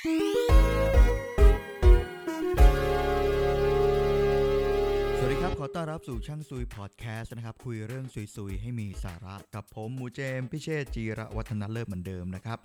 [0.00, 0.08] สวั
[5.28, 12.58] สดีครับ ขอต้อนรับสู่ช่างซุยพอดแคสต์นะครับ คุยเรื่องซุยๆ ให้มีสาระกับผมมูเจม พิเชษจีระวัฒนเลิศเหมือนเดิมนะครับ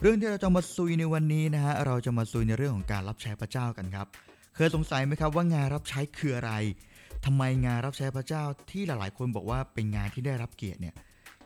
[0.00, 4.06] เรื่องที่เราจะมาซุยในวันนี้นะฮะ เราจะมาซุยในเรื่องของการรับใช้พระเจ้ากันครับ
[4.54, 6.52] เคยสงสัยไหมครับว่างานรับใช้คืออะไร
[7.24, 10.94] ทำไมงานรับใช้พระเจ้าที่หลายๆ คนบอกว่าเป็นงานที่ได้รับเกียรติเนี่ย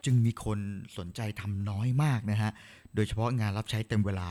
[0.05, 0.59] จึงมีคน
[0.99, 2.51] สนใจทำน้อยมากนะฮะ
[2.95, 4.29] โดยเฉพาะงานรับใช้เต็มเวลา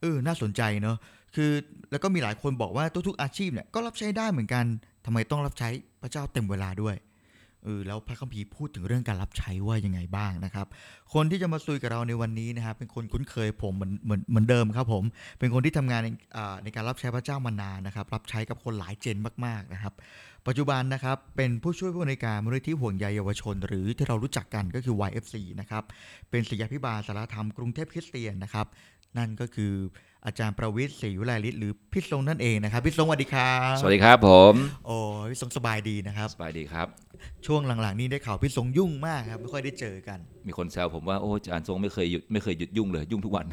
[0.00, 0.96] เออน่าสนใจเนอะ
[1.34, 1.50] คือ
[1.90, 4.64] แล้วก็มีหลายคนบอกว่าทุกๆอาชีพเนี่ยก็รับใช้ได้เหมือนกัน
[5.06, 5.68] ทำไมต้องรับใช้
[6.02, 6.96] พระเจ้าเต็มเวลาด้วย
[7.64, 10.66] เออแล้วพระคัมภีร์พูดถึงเรื่องการรับใช้ว่ายังไงบ้างนะครับ
[11.14, 15.04] คนที่จะมาซุยกับเราในวันนี้นะครับ เป็นคนคุ้นเคยผมเหมือนเหมือนเหมือนเดิมครับผม
[15.38, 16.08] เป็นคนที่ทำงานใน
[16.64, 19.92] ในการรับใช้พระเจ้ามานานนะครับ รับใช้กับคนหลายเจนมากๆนะครับ
[20.46, 25.82] ปัจจุบันนะครับเป็นผู้ช่วยผู้อำนวยการมูลนิธิห่วงใยเยาวชน หรือที่เรารู้จักกันก็คือ YFC นะครับ
[26.30, 28.66] เป็นศิษยาภิบาลสารธรรมกรุงเทพคริสเตียนนะครับ
[29.18, 29.72] นั่นก็คือ
[30.26, 34.54] อาจารย์ประวิทย์ศรีวิไลลิศหรือพี่ทรงนั่นเองนะครับพี่ทรงสวัสดีครับสวัสดีครับผม
[34.86, 34.96] โอ้
[35.30, 36.86] พี่ทรงสบายดีนะครับสบายดีครับ
[37.46, 43.46] ช่วงหลังๆ นี้ได้ข่าวพี่ทรงยุ่งมากครับไม่ค่อยได้เจอกัน มีคนแซวผมว่าโอ้อาจารย์ทรงไม่เคยหยุดไม่เคยหยุดยุ่งเลยยุ่งทุกวัน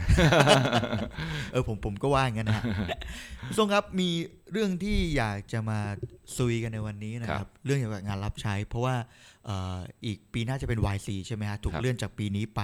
[1.51, 2.63] เออผมผมก็ว่าอย่างนั้นนะ
[3.47, 4.09] พี่ทรงครับมี
[4.51, 5.79] เรื่องที่อยากจะมา
[6.37, 8.95] ซุยกันในวันนี้นะคครัรับบเรื่องเกี่ยวกับงานรับใช้ เพราะว่า
[9.45, 12.61] เอ่ออีกปีหน้าจะเป็น YC ใช่ไหมฮะถูกครับเลื่อนจากปีนี้ไป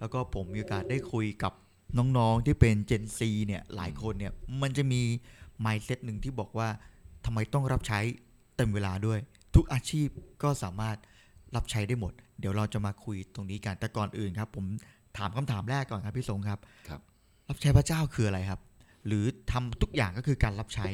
[0.00, 1.52] แล้วก็ผมมีโอกาสได้คุยกับ
[1.98, 5.02] น้องๆที่เป็น Gen Z เนี่ยหลายคนเนี่ยมันจะมี
[5.64, 6.68] mindset หนึ่งที่บอกว่า
[7.24, 8.00] ทำไมต้องรับใช้
[8.56, 9.18] เต็มเวลาด้วย
[9.54, 10.08] ทุกอาชีพ
[10.42, 10.96] ก็สามารถ
[11.56, 14.66] รับใช้ได้หมด เดี๋ยวเราจะมาคุยตรงนี้กันแต่ก่อนอื่นครับ ผม
[15.18, 17.00] ถามคำถามแรกก่อนครับพี่สงครับครับ
[17.48, 18.60] รับใช้พระเจ้าคืออะไรครับ
[19.06, 20.86] หรือทำทุกอย่างก็คือการรับใช้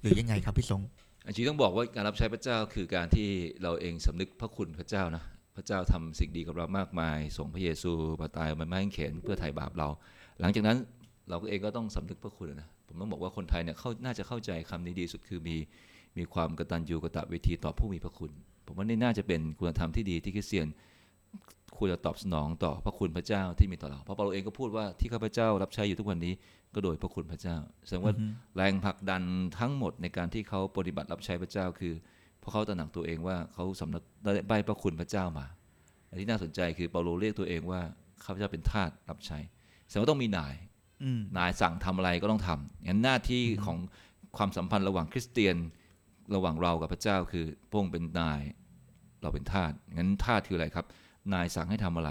[0.00, 0.82] หรือยังไงครับพี่สง
[1.26, 3.28] จริงๆต้องบอกว่าการรับใช้พระเจ้าคือการที่
[3.62, 5.22] เราเองสำนึกพระคุณพระเจ้านะ
[5.56, 9.88] พระเจ้าทำสิ่งดีกับเรามากมายส่งพระเยซูมาตายบนไม้กางเขนเพื่อไถ่บาปเรา
[10.40, 10.78] หลังจากนั้น
[11.28, 15.56] เราก็เองก็ต้องสำนึกพระคุณนะผมต้องบอกว่าคนไทยเนี่ยเขาน่าจะเข้าใจคำนี้ดีสุดคือมี
[16.18, 18.30] มีความกตัญญูกตเวทีต่อผู้มีพระคุณ
[18.66, 20.68] ผมว่านี่น่าจะเป็นคุณธรรมที่ดีที่คริสเตียน
[21.76, 26.32] ควรจะตอบสนองต่อพระคุณพระเจ้าที่มีต่อเรา เพราะเปาโลเองก็พูดว่าที่ข้าพเจ้ารับใช้อยู่ทุกวันนี้
[26.74, 28.14] ก็โดยพระคุณพระเจ้า แสดงว่า
[28.56, 29.22] แรงผลักดัน
[29.58, 31.94] ทั้งหมดในการที่เขาปฏิบัติรับใช้พระเจ้าคือ
[32.40, 35.46] เพราะเขาตระหนักตัวเองว่าเขาสำนึกได้ใบพระคุณพระเจ้ามา
[36.08, 37.80] อันที่น่าสนใจคือเปาโลเรียกตัวเองว่า
[38.24, 39.38] ข้าพเจ้าเป็นทาสรับใช้
[39.88, 40.54] แสดงว่าต้องมีนาย
[41.02, 43.78] อืมนายสั่งทำอะไรก็ต้องทำงั้นหน้าที่ของ
[44.36, 45.56] ความสัมพันธ์ระหว่างคริสเตียน
[46.34, 48.40] ระหว่างเรากับพระเจ้าคือพระองค์เป็นนาย
[49.22, 50.86] เราเป็นทาสงั้นทาสคืออะไรครับ
[51.34, 52.10] นายสั่งให้ทำอะไร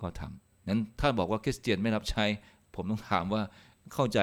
[0.00, 2.24] ก็ทำงั้นถ้าบอกว่าคริสเตียนไม่รับใช้
[2.74, 3.42] ผมต้องถามว่า
[3.94, 4.20] เข้าใจ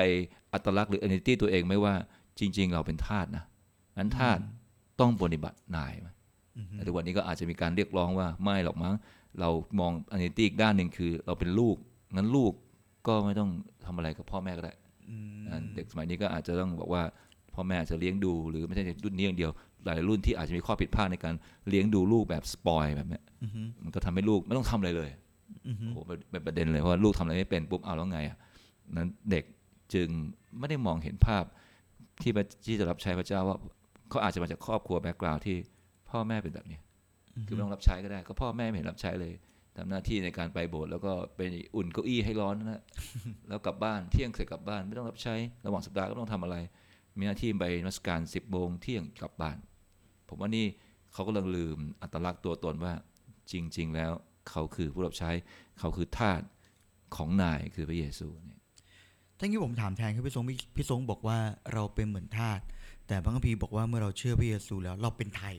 [0.53, 1.93] อัตลักษณ์หรือ identity ตัวเองไหมว่า
[2.39, 3.45] จริง ๆ เราเป็นทาสนะ
[3.97, 4.39] งั้นทาส
[4.99, 6.09] ต้องปฏิบัตินายไหม
[6.71, 8.95] แต่ทุกวันนี้ก็อาจจะมีการเรียกร้องว่าไม่หรอกมั้ง
[9.39, 11.75] เรามอง identity อีกด้านหนึ่งคือเราเป็นลูก
[12.15, 12.53] งั้นลูก
[13.07, 13.49] ก็ไม่ต้อง
[13.85, 14.73] ทำอะไรกับพ่อแม่ก็ได้
[15.49, 17.03] อ่าเด็กสมัยนี้ก็อาจจะต้องบอกว่า
[17.53, 19.51] พ่อแม่อาจจะเลี้ยงดูหรือไม่ใช่รุ่นนี้อย่างเดียว
[19.85, 21.35] หลายรุ่นที่อาจจะมีข้อผิดพลาดในการ
[21.69, 23.23] เลี้ยงดูลูกแบบสปอยแบบเนี้ย
[23.83, 25.09] มันก็ทำให้ลูกไม่ต้องทำอะไรเลย
[25.63, 28.37] โอ้โหเป็นเป็นประเด็นเลยเพราะว่าลูกทำอะไรไม่เป็นปุ๊บเอาแล้วไงอะ
[28.97, 29.43] นั้นเด็ก
[29.93, 30.07] จึง
[30.59, 31.43] ไม่ได้มองเห็นภาพ
[32.21, 33.57] ที่พระที่จะรับใช้พระเจ้าว่า
[34.09, 35.55] เขาอาจจะมาจากครอบครัวแบ็กกราวที่
[36.09, 36.79] พ่อแม่เป็นแบบนี้
[37.47, 39.33] คือไม่ต้องรับใช้ก็ได้ ก็พ่อแม่ไม่เห็นรับใช้เลย
[39.77, 41.41] ทำหน้าที่ในการไปโบสถ์แล้วก็ไป
[41.75, 42.81] อุ่นเก้าอี้ให้ร้อนนะ
[43.47, 46.57] แล้วกลับบ้านเที่ยงเสร็จกลับบ้านไม่ต้องรับใช้ระหว่างสัปดาห์ก็ต้องทำอะไร
[47.17, 49.57] มีหน้าที่ไปนมัสการสิบโมงเที่ยงกลับบ้าน
[50.29, 50.65] ผมว่านี่
[51.13, 52.93] เขากำลังลืมอัตลักษณ์ตัวตนว่า
[53.51, 54.11] จริง ๆ แล้ว
[54.49, 55.31] เขาคือผู้รับใช้
[55.79, 56.41] เขาคือทาส
[57.15, 58.59] ของนายคือพระเยซูเนี่ย
[59.39, 61.37] ทั้งที่ผมถามแทนคือพี่สงพี่พี่สงบอกว่า
[61.73, 62.59] เราเป็นเหมือนทาส
[63.07, 65.55] แต่พระคัมภีร์บอกว่าเมื่อเราเชื่อพระเยซูแล้ว เราเป็นไทย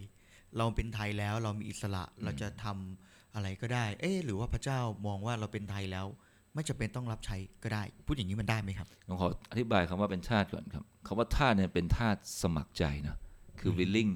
[0.57, 6.07] เราเป็นไทยแล้วเรามีอิสระเราจะทำ อะไรก็ได้ เอ๊ะหรือว่าพระเจ้ามองว่าเราเป็นไทยแล้ว
[6.55, 13.17] ไม่จำเป็นต้องรับใช้ก็ได้ พูดอย่างนี้มันได้ไหมครับผมขออธิบายคำว่าเป็นทาสก่อนครับคำว่าทาสเนี่ยเป็นทาสสมัครใจนะ
[13.61, 14.13] คือ willing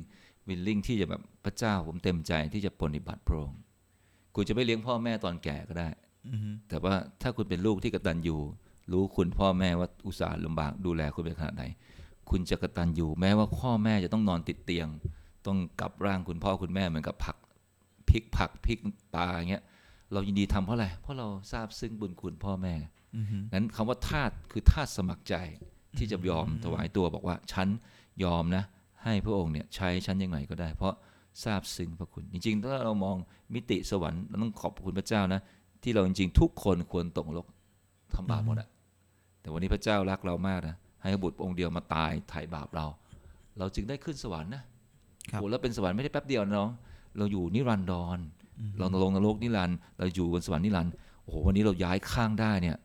[0.48, 3.60] willing ที่จะแบบพระเจ้าผมเต็มใจที่จะปฏิบัติพระองค์
[4.34, 5.88] คุณจะไม่เลี้ยงพ่อแม่ตอนแก่ก็ได้
[6.28, 8.36] อือฮึแต่ว่าถ้าคุณเป็นลูกที่กตัญญู
[8.92, 11.64] รู้คุณพ่อแม่ว่าอุตส่าห์ลำบากดูแลคุณเป็นขนาดไหน
[12.30, 14.88] คุณจะกตัญญูแม้ว่าพ่อแม่จะต้องนอนติดเตียง
[15.46, 17.45] ต้องกลับร่างคุณพ่อคุณแม่เหมือนกับผักพ
[18.16, 18.78] ริกผักพริก
[19.14, 19.64] ปลาอย่างเงี้ย
[20.12, 22.74] เรายินดีทำเพราะอะไรเพราะเราทราบซึ่งบุญคุณพ่อแม่
[23.16, 25.34] อือฮึนั้นคำว่าทาสคือทาสสมัครใจ
[25.98, 27.68] ที่จะยอมถวายตัวบอกว่าฉัน
[28.24, 28.64] ยอมนะ
[29.04, 30.94] ให้พระองค์เนี่ยใช้ฉันยังไงก็ได้ เพราะ
[31.44, 33.16] ทราบซึ้งพระคุณ จริงๆ ถ้าเรามอง
[33.54, 35.40] มิติสวรรค์เราต้องขอบคุณพระเจ้านะ
[35.82, 37.46] ที่เราจริงๆ ทุกคนควรตกนรก
[38.14, 38.68] ทำบาปหมดอะ
[39.40, 42.86] แต่วันนี้พระเจ้ารักเรามากนะให้บุตรองค์เดียวมาตายไถ่บาปเรา
[43.58, 44.62] เราจึงได้ขึ้นสวรรค์นะ
[45.30, 46.70] ครับโอ้แล้วเป็นสวรรค์ไม่ได้แป๊บเดียวนะน้อง
[47.18, 48.18] เราอยู่นิรันดร
[48.78, 50.92] เราลงนรกนิรันดร์เราอยู่บนสวรรค์นิรันดร์
[51.22, 52.76] โอ้โหวันนี้เราย้ายข้างได้เนี่ย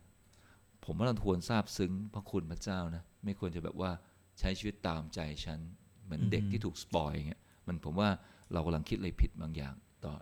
[0.86, 3.92] ผมว่าเราควรทราบซึ้งพระคุณพระเจ้านะไม่ควรจะแบบว่า
[4.40, 5.60] ใช้ชีวิตตามใจฉัน
[6.04, 8.10] เหมือนเด็กที่ถูกสปอยอย่างเงี้ยมันผมว่า
[8.54, 9.74] เรากำลังคิดอะไรผิดบางอย่าง
[10.04, 10.14] ต่อ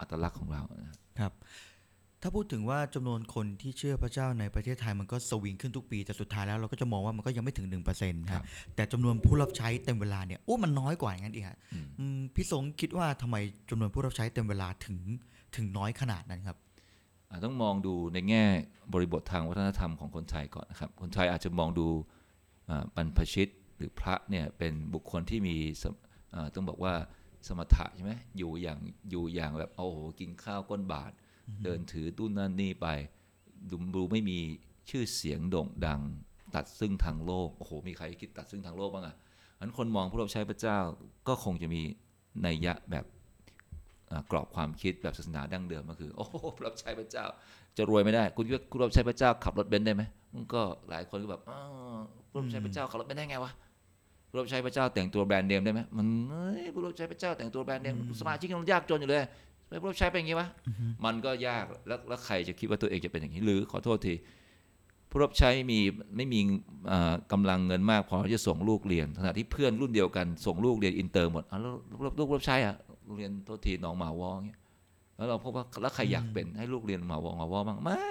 [0.00, 1.32] อัตลักษณ์ของเรานะครับ
[2.22, 7.66] ถ้าพูดถึงว่าจำนวนคนที่เชื่อพระเจ้าในประเทศไทยมันก็สวิงขึ้นทุกปี แต่สุดท้ายแล้วเราก็จะมองว่ามันก็ยังไม่ถึง
[7.98, 8.44] 1%ครับ
[8.74, 13.36] แต่จำนวนผู้รับใช้เต็มเวลาเนี่ยโอ้มันน้อยกว่าอย่างนั้นอีกฮะอืมอืมพี่สงคิดว่าทำไม
[13.70, 14.98] จำนวนผู้รับใช้เต็มเวลาถึง
[15.56, 16.56] ถึงน้อยขนาดนั้นครับ
[17.30, 18.44] อะต้องมองดูในแง่
[18.92, 21.86] บริบททางวัฒนธรรมของคนไทยก่อนนะครับ คนไทยอาจจะมองดู
[22.68, 25.94] อ่าบรรพชิตหรือพระเนี่ยเป็นบุคคลที่มีสม
[26.34, 26.94] อ่าต้องบอกว่า
[27.46, 28.78] สมถะใช่ไหมอยู่อย่าง
[29.10, 31.12] อยู่อย่างแบบโอ้โหกินข้าวก้นบาท
[31.64, 32.86] เดินถือตู้นั่นนี่ไป
[33.70, 34.38] ดูดูไม่มี
[34.90, 36.00] ชื่อเสียงโด่งดัง
[36.54, 39.16] ตัดซึ่งทางโลกโอ้โหมีใครคิดตัดซึ่งทางโลกบ้างอะ
[39.60, 40.78] อันคนมองผู้รับใช้พระเจ้า
[41.28, 41.82] ก็คงจะมี
[42.46, 43.04] นัยยะแบบ
[44.10, 47.24] อ่ากรอบความคิดแบบศาสนาดั้งเดิมก็คือ โอ้โหผู้รับใช้พระเจ้า
[47.76, 50.02] จะรวยไม่ได้ คุณคิดว่าผู้รับใช้พระเจ้าขับรถเบนซ์ได้ไหม
[50.34, 51.62] มันก็หลายคนก็แบบอ้า
[51.98, 52.00] ว
[52.30, 53.52] ผู้รับใช้พระเจ้าขับรถเบนซ์ได้ไงวะ
[54.28, 59.24] ผู้รับใช้พระเจ้าแต่งตัวแบรนด์เนมได้ไหมมันเอ้ยผู้รับใช้พระเจ้าแต่งตัวแบรนด์เนมสมาชิกยังยากจนอยู่เลย
[59.68, 60.48] ทำไมผู้รับใช้เป็นอย่างนี้วะ
[61.04, 64.14] มันก็ยากแล้วแล้วใครจะคิดว่าตัวเองจะเป็นอย่างนี้ หรือขอโทษที
[65.10, 65.78] ผู้รับใช้มี
[66.16, 66.40] ไม่มี
[66.90, 72.76] อ่ากำลังเงินมากพอที่จะส่งลูกเรียนขณะที่เพื่อนรุ่นเดียวกันส่งลูกเรียนอินเตอร์หมดอะแล้วลูกลูกรับใช้อะ
[73.16, 74.58] เรียนโทษทีหน้องหมาวอเงี้ย
[75.16, 78.06] แล้วเราพบว่าแล้วใครอยากเป็นให้ลูกเรียนหมาวอหมาวอบ้างไม่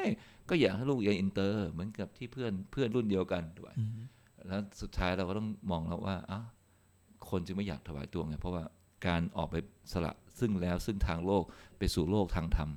[0.49, 3.73] ก็อยากให้ลูกเรียนอินเตอร์ เหมือนกับที่เพื่อนเพื่อนรุ่นเดียวกันด้วย
[4.47, 6.45] แล้วสุดท้ายเราก็ต้องมองแล้วว่าอ้าว
[7.29, 8.63] คนจึงไม่อยากถวายตัวไงเพราะว่า
[9.07, 9.55] การออกไป
[9.91, 11.43] สละ ซึ่งแล้วซึ่งทางโลก
[11.77, 12.69] ไปสู่โลกทางธรรม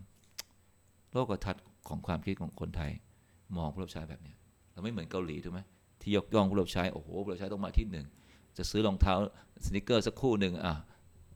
[1.12, 2.91] โลกทัศน์ของความคิดของคนไทย
[3.57, 4.37] มองผู้รับใช้แบบเนี้ย
[4.73, 5.61] เราไม่เหมือนเกาหลีถูกไหม
[6.01, 8.07] ที่ยกย่องผู้รับใช้โอ้โหผู้รับใช้ต้องมาที่หนึ่ง
[8.59, 9.15] จะซื้อรองเท้า
[9.64, 10.75] sneaker สักคู่หนึ่งอะ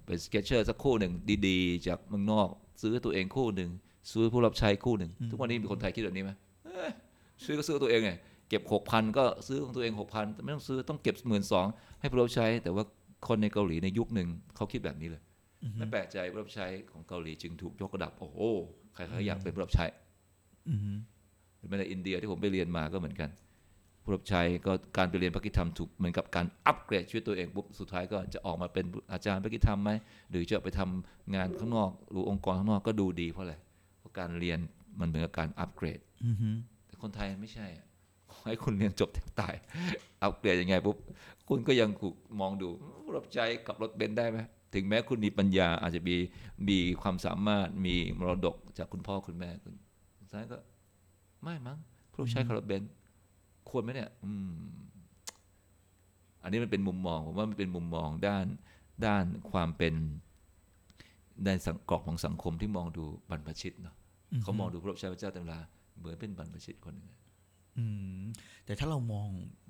[0.06, 1.12] เป็น Skechers สักคู่หนึ่ง
[1.46, 2.48] ดีๆ จากเมืองนอก
[2.82, 3.70] ซื้อตัวเองคู่หนึ่ง
[4.12, 6.30] ซื้อผู้รับใช้คู่หนึ่งทุกวันนี้มีคนไทยคิดแบบนี้ไหม
[6.64, 6.90] เอ้ย
[7.44, 8.12] ซื้อก็ซื้อตัวเองไง
[8.48, 11.66] เก็บหกพันก็ซื้อของตัวเองหกพันไม่ต้องซื้อต้องเก็บหมื่นสอง
[12.00, 12.84] ให้ผู้รับใช้ แต่ว่า
[13.28, 15.22] คนในเกาหลีในยุคหนึ่งเขาคิดแบบนี้เลย
[15.76, 18.38] ไม่แปลกใจผู้รับใช้ของเกาหลีจึงถูกยกระดับ โอ้โห
[18.94, 19.84] ใครๆอยากเป็นผู้รับใช้
[20.68, 20.96] อืม
[21.58, 23.30] หรือแม้แต่อินเดียที่ผมไปเรียนมาก็เหมือนกัน
[24.02, 29.90] ผู้รับใช้ก็การไปเรียนพระกิธรรมถูกเหมือนกับการอัปเกรดชีวิตตัวเองปุ๊บสุดท้ายก็จะออกมาเป็นอาจารย์พระกิธรรมไหม
[30.30, 33.54] หรือจะไปทำงานข้างนอกหรือองค์กรข้างนอกก็ดูดีเพราะอะไร
[33.98, 34.58] เพราะการเรียน
[35.00, 36.36] มันเหมือนกับการอัปเกรดอืม
[36.86, 37.86] แต่คนไทยไม่ใช่อะ
[38.30, 39.54] ขอให้คุณเรียนจบแทบตาย
[40.22, 40.96] อัปเกรดยังไงปุ๊บ
[41.48, 42.68] คุณก็ยังถูกมองดู
[43.04, 44.38] ผู้รับใช้กับรถเบนซ์ได้ไหม
[44.74, 46.16] ถึงแม้คุณมีปัญญาอาจจะมี
[46.68, 49.74] มีความสามารถมีมรดกจากคุณพ่อคุณแม่คุณ
[50.20, 50.56] สุดท้ายก็
[51.42, 51.78] ไม่มั้ง
[52.12, 52.92] ผู้รับใช้ขับรถเบนซ์
[53.68, 54.54] ควรไหมเนี่ยอืม
[56.42, 58.46] อันนี้มันเป็นมุมมองผมว่ามันเป็นมุมมองด้าน
[59.06, 59.94] ด้านความเป็น
[61.44, 63.96] ในสังกรอบของสังคมที่มองดูบรรพชิตเนาะ
[64.42, 65.60] เขามองดูพระรับใช้พระเจ้าเต็มเวลา
[65.98, 67.10] เหมือนเป็นบรรพชิตคนหนึ่ง
[67.78, 67.84] อื
[68.20, 68.22] ม
[68.64, 69.28] แต่ถ้าเรามอง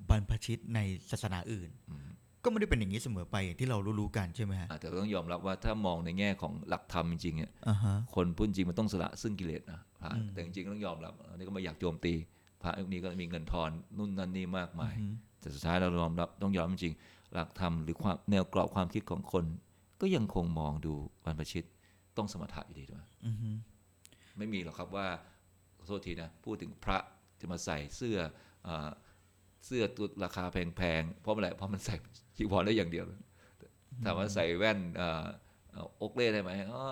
[0.09, 0.79] บรรพชิตใน
[1.09, 2.09] ศาสนาอื่นอืม
[2.45, 12.13] ก็ไม่ได้เป็นอย่างนี้เสมอไปอย่างที่เรารู้ๆกันใช่ไหมฮะอาจจะต้องยอมรับว่าถ้ามองในแง่ของหลักธรรมจริงๆเนี่ยอ่าฮะคนพูดจริงมันต้องสละซึ่งกิเลสนะพระอืมแต่จริงๆต้องยอมรับอันนี้ก็ไม่อยากโจมตี
[12.61, 19.45] พระยุคนี้ก็มีเงินทอนนู่นนั่นนี่มากมายอืมแต่สุดท้ายเรายอมรับต้องยอมรับจริงๆหลักธรรมหรือความแนวกรอบความคิดของคน
[20.01, 20.93] ก็ยังคงมองดู
[21.25, 21.65] บรรพชิต
[22.17, 23.35] ต้องสมถะอยู่ดีด้วยอืม
[24.37, 25.07] ไม่มีหรอกครับว่า
[25.77, 26.97] ขอโทษทีนะพูดถึงพระ
[27.39, 28.17] จะมาใส่เสื้อ
[29.65, 31.95] เออเสื้อตัวราคาแพงๆ เพราะอะไรเพราะมันใส่
[32.37, 33.05] จีวรได้อย่างเดียว
[34.03, 35.23] ถามว่าใส่แว่นเอ่อ
[35.71, 36.83] เอ่ออกเล่ได้ไหมอ๋อ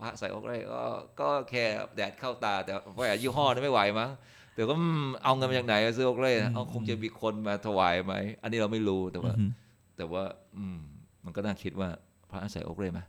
[0.00, 0.82] พระใส่อกเล่ก็
[1.20, 1.64] ก็แค่
[1.96, 4.10] แดดเข้าตา แต่แหวนยี่ห้อนั้นไม่ไหวมั้ง
[4.54, 9.50] แต่ก็อืมเอาเงินมาจากไหนซื้ออกเล่นะเอาคงจะมีคนมาถวายไหมอันนี้เราไม่รู้แต่ว่าอืม
[9.96, 10.22] แต่ว่า
[10.56, 10.78] อืม
[11.24, 11.88] มันก็น่าคิดว่า
[12.30, 13.00] พระใส่อกเล่ไหม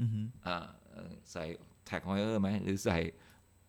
[0.00, 0.10] อืม
[0.46, 0.56] อ่า
[0.90, 1.42] เอ่อใส่
[1.86, 2.98] แท็กฮอยเออร์ไหมหรือใส่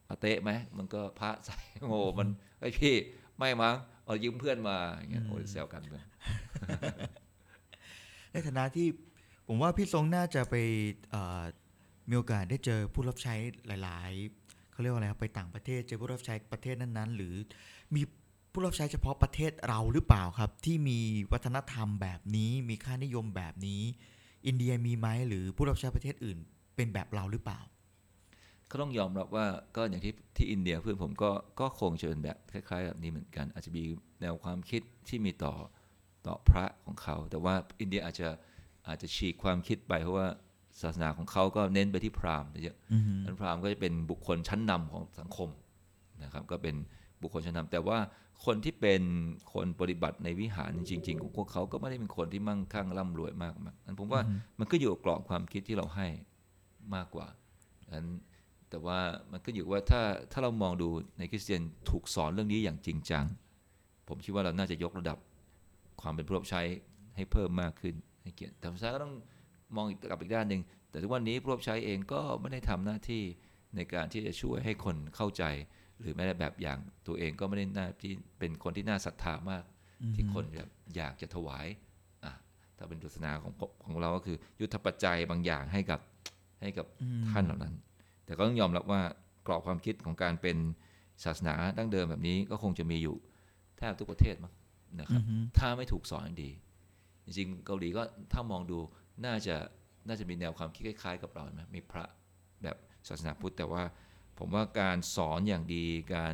[0.08, 2.28] อาเตะไหมมันก็พระใส่โง่มัน
[2.60, 2.96] ไอยพี่
[3.40, 3.76] ไม่มั้ง
[4.12, 6.04] เอายืมเพื่อนมาอย่างเงี้ยโอ้ยแซวกันเลย
[8.32, 8.88] ในฐานะที่
[9.48, 10.56] ผมว่าพี่ทรงน่าจะไป
[11.10, 11.44] เอ่อ
[12.10, 13.36] มีโอกาสได้เจอผู้รับใช้
[13.68, 14.12] หลาย
[14.44, 17.36] ๆเขาเรียกว่าอะไรครับไปต่างประเทศเจอผู้รับใช้ประเทศนั้นๆ หรือ
[17.96, 18.02] มี
[18.52, 21.00] ผู้รับใช้เฉพาะประเทศเราหรือเปล่าครับ ที่มี
[21.32, 23.82] วัฒนธรรมแบบนี้มีค่านิยมแบบนี้
[24.46, 26.38] อินเดียมีไหมหรือผู้รับใช้ประเทศอื่น
[26.76, 27.60] เป็นแบบเราหรือเปล่า
[28.72, 33.84] ก็ต้องยอมรับว่าก็อย่างที่ที่อินเดียเพื่อนผมก็ก็คงจะเป็นแบบคล้ายๆแบบนี้เหมือนกัน อาจจะมี
[34.22, 35.54] แนวความคิดที่มีต่อ
[36.28, 38.30] ต่อพระของเขา แต่ว่าอินเดียอาจจะ
[38.88, 40.28] อาจจะฉีกความคิดไปเพราะว่า
[40.82, 45.50] ศาสนาของเขาก็เน้นไปที่พราหมณ์เยอะอืมนั้นพราหมณ์ก็จะเป็นบุคคลชั้นนำของสังคม
[46.24, 46.76] นะครับก็เป็น
[47.22, 47.98] บุคคลชั้นนำแต่ว่า
[48.46, 49.02] คนที่เป็น
[49.54, 54.22] คนปฏิบัติในวิหารจริง ๆ ของพวกเขาก็ไม่ได้เป็นคนที่มั่งคั่งร่ำรวยมากนักนั้นผมว่า
[54.60, 56.08] มันก็อยู่กับกรอบความคิดที่เราให้
[56.96, 57.28] มากกว่า
[57.96, 58.08] นั้น
[58.72, 59.00] แต่ว่า
[59.32, 60.02] มันก็อยู่ว่าถ้า
[60.32, 63.26] ถ้าเรามองดูในคริสเตียนถูกสอนเรื่องนี้อย่างจริงจัง
[64.08, 65.18] ผมคิดว่าเราน่าจะยกระดับ
[66.02, 66.62] ความเป็นผู้รับใช้
[67.16, 69.14] ให้เพิ่มมากขึ้นให้เกียรติแต่สุดท้ายก็ต้อง
[69.76, 73.24] มองอีกกลับอีกด้านหนึ่งแต่ทุกวันนี้ผู้รับใช้เองก็ไม่ได้ทำหน้าที่
[73.76, 75.44] ในการที่จะช่วยให้คนเข้าใจ
[76.00, 79.64] หรือแม้แต่แบบอย่างตัวเองก็ไม่ได้น่าที่เป็นคนที่น่าศรัทธามาก
[80.16, 81.68] ที่คนแบบอยากจะถวาย
[82.24, 82.32] อะ
[82.78, 83.54] ถ้าเป็นศาสนาของ
[83.86, 86.00] ของเราก็คือ ยุทธปัจจัยบางอย่างให้กับ
[86.62, 86.86] ให้กับ
[87.30, 87.74] ท่านเหล่านั้น
[88.32, 89.02] แต่ก็ต้องยอมรับว่า
[89.48, 90.58] กรอบความคิดของการเป็น
[91.24, 93.16] ศาสนาดั้งเดิมแบบนี้ก็คงจะมีอยู่
[93.78, 94.54] แทบทุกประเทศมั้ง
[95.00, 95.22] นะครับ
[95.58, 96.52] ถ้าไม่ถูกสอนอย่างดี
[97.26, 98.78] จริงๆเกาหลีก็ถ้ามองดู
[99.26, 99.56] น่าจะ
[100.08, 102.06] น่าจะมีแนวความคิดคล้ายๆ กับเราไหมมีพระ
[102.64, 103.84] แบบศาสนาพุทธแต่ว่า
[104.40, 105.86] ผมว่าการสอนอย่างดี
[106.16, 106.34] การ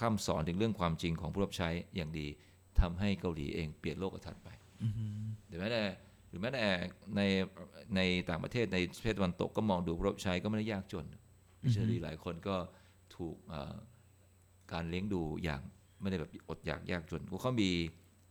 [0.00, 2.26] ข้ามสอนถึงเรื่องความจริงของผู้รับใช้อย่างดี
[2.80, 4.48] ทำให้เกาหลีเองเปลี่ยนโลกทันไป
[5.46, 5.82] หรือแม้แต่
[6.30, 6.66] หรือแม้แต่
[7.16, 7.20] ใน
[7.96, 11.06] ในต่างประเทศในประเทศตะวันตกก็มองดูผู้รับใช้ก็ไม่ได้ยากจน
[11.62, 12.56] มิชลีหลายคนก็
[13.16, 13.36] ถูก
[14.72, 15.60] การเลี้ยงดูอย่าง
[16.00, 17.70] ไม่ได้แบบอดอยากยากจนพวกเขามี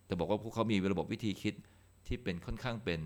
[0.06, 1.53] แต่บอกว่าพวกเขามีระบบวิธีคิด
[2.08, 3.01] ที่เป็นค่อนข้างเป็น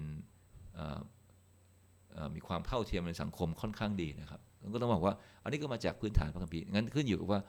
[2.35, 4.41] มีความเท่าเทียมในสังคมค่อนข้างดีนะครับ
[4.73, 7.41] ก็ต้องบอกว่า อันนี้ก็มาจากพื้นฐานพระคัมภีร์งั้นขึ้นอยู่กับว่า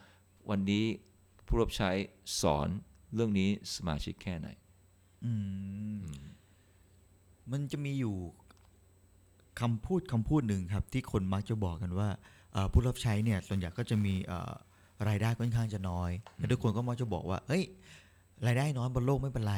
[0.49, 0.85] วันนี้
[1.47, 1.91] ผู้รับใช้
[2.41, 2.69] สอน
[3.15, 4.47] เรื่องนี้สมาชิกแค่ไหน
[7.51, 8.15] มันจะมีอยู่
[9.59, 12.07] คำพูดคำพูดหนึ่งครับ ที่คนมักจะบอกกันว่า
[12.71, 14.13] ผู้รับใช้เนี่ยส่วนใหญ่ก็จะมี
[15.07, 17.63] รายได้ค่อนข้างจะน้อยและทุกคนก็มักจะบอกว่า เฮ้ย
[18.47, 19.55] รายได้น้อยบนโลกไม่เป็นไร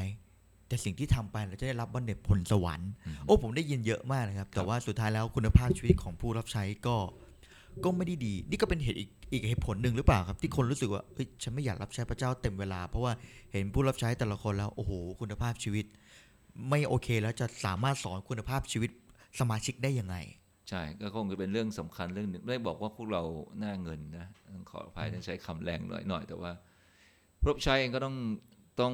[0.67, 2.91] แต่สิ่งที่ทำไปเราจะได้รับบันเด็ผลสวรรค์
[3.25, 6.97] โอ้ผมได้ยินเยอะมากนะครับ แต่ว่าสุดท้ายแล้วคุณภาพชีวิตของผู้รับใช้ก็
[7.83, 13.13] ก็ไม่ได้ดี นี่ก็เป็นเหตุอีกอีกเหตุผลหนึ่งหรือเปล่าครับ ที่คนรู้สึกว่าเฮ้ยฉันไม่อยากรับใช้พระเจ้าเต็มเวลา เพราะว่า
[13.51, 14.91] เห็นผู้รับใช้แต่ละคนแล้วโอ้โห
[15.21, 15.85] คุณภาพชีวิต
[16.69, 18.91] ไม่โอเคแล้วจะสามารถสอนคุณภาพชีวิต
[19.39, 20.15] สมาชิกได้ยังไง
[20.69, 23.23] ใช่ก็คงจะเป็นเรื่องสำคัญเรื่องหนึ่งได้บอกว่าพวกเรา
[23.59, 26.51] หน้าเงินนะต้องขออภัยต้องใช้คำแรงหน่อยหน่อยแต่ว่า
[27.45, 28.15] รับใช้เองก็ต้อง
[28.79, 28.93] ต้อง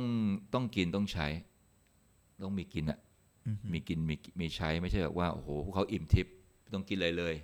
[0.53, 1.27] ต้องกินต้องใช้
[2.43, 2.99] ต้องมีกินอะ
[3.73, 6.33] มีกินมีมีใช้ไม่ใช่แบบว่าโอ้โหพวกเขาอิ่มทิพย์
[6.73, 7.35] ต้องกินเลยเลย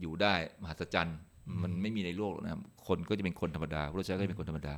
[0.00, 1.18] อยู่ได้มหัศจรรย์
[1.62, 2.52] มันไม่มีในโลกหรอกนะ
[2.86, 4.74] คนก็จะเป็นคนธรรมดารับใช้ก็เป็นคนธรรมดา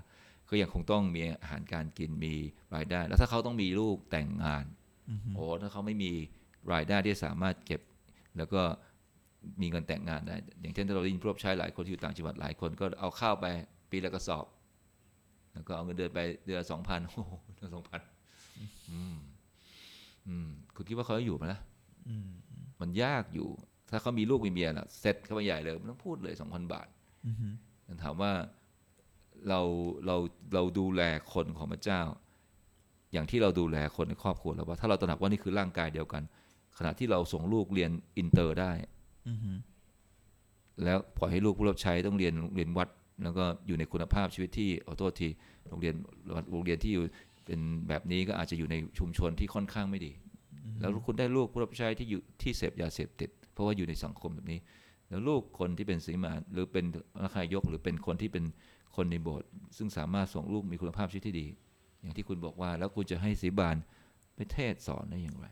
[0.51, 2.35] ก็ยังคงต้องมีอาหารการกินมี
[2.75, 4.65] รายได้ แล้วถ้าเขาต้องมีลูกแต่งงาน
[5.35, 6.13] โอ้ถ้าเขาไม่มี
[6.73, 7.81] รายได้ที่สามารถเก็บ
[8.37, 8.63] แล้วก็
[9.61, 13.47] มีเงินแต่งงานได้อย่างเช่นเราได้ยินพวกใช้หลายคนที่อยู่ต่างจังหวัดหลายคนก็เอาข้าวไป
[13.91, 14.47] ปีละกระสอบ
[15.53, 18.01] แล้วก็เอาเงินเดือนไปเดือนสองพันโอ้โหเดือนสองพัน
[20.75, 21.61] คุณคิดว่าเขาอยู่ไหมล่ะ
[22.81, 23.49] มันยากอยู่
[23.95, 26.87] ถ้าเขามีลูกมีเมียล่ะเซ็ตเขาไปใหญ่เลยมันต้องพูดเลยสองพันบาท
[28.03, 28.33] ถามว่า
[29.49, 29.61] เรา
[30.07, 30.17] เรา
[30.55, 32.03] เราดูแลคนของพระเจ้า
[33.13, 36.23] อย่างที่เราดูแลคนในครอบครัวแล้วว่าถ้าเราตระหนักว่านี่คือร่างกายเดียวกัน
[36.79, 38.73] ขณะที่เราส่งลูกเรียนอินเตอร์ได้
[40.85, 42.89] แล้วปล่อยให้ลูกผู้รับใช้ต้องเรียนเรียนวัด
[43.23, 45.29] แล้วก็อยู่ในคุณภาพชีวิตที่ขอโทษที
[45.69, 45.95] โรงเรียน
[46.53, 47.05] โรงเรียนที่อยู่
[47.45, 50.13] เป็นแบบนี้ก็อาจจะอยู่ในชุมชนที่ค่อนข้างไม่ดี
[50.81, 54.61] แล้วคุณได้ลูกผู้รับใช้ที่อยู่ที่เสพยาเสพติด เพราะว่าอยู่ในสังคมแบบนี้
[55.09, 56.85] แล้วลูกคนที่เป็นสีมาหรือเป็น
[57.23, 58.45] นักขายกหรือเป็นคนที่เป็น
[58.97, 61.47] คนในโบสถ์ซึ่งสามารถส่งลูกมีคุณภาพชีวิตที่ดี
[62.01, 63.77] อย่างที่คุณบอกว่า แล้วคุณจะให้สีบาน
[64.35, 65.47] ไปเทศสอนได้อย่างไร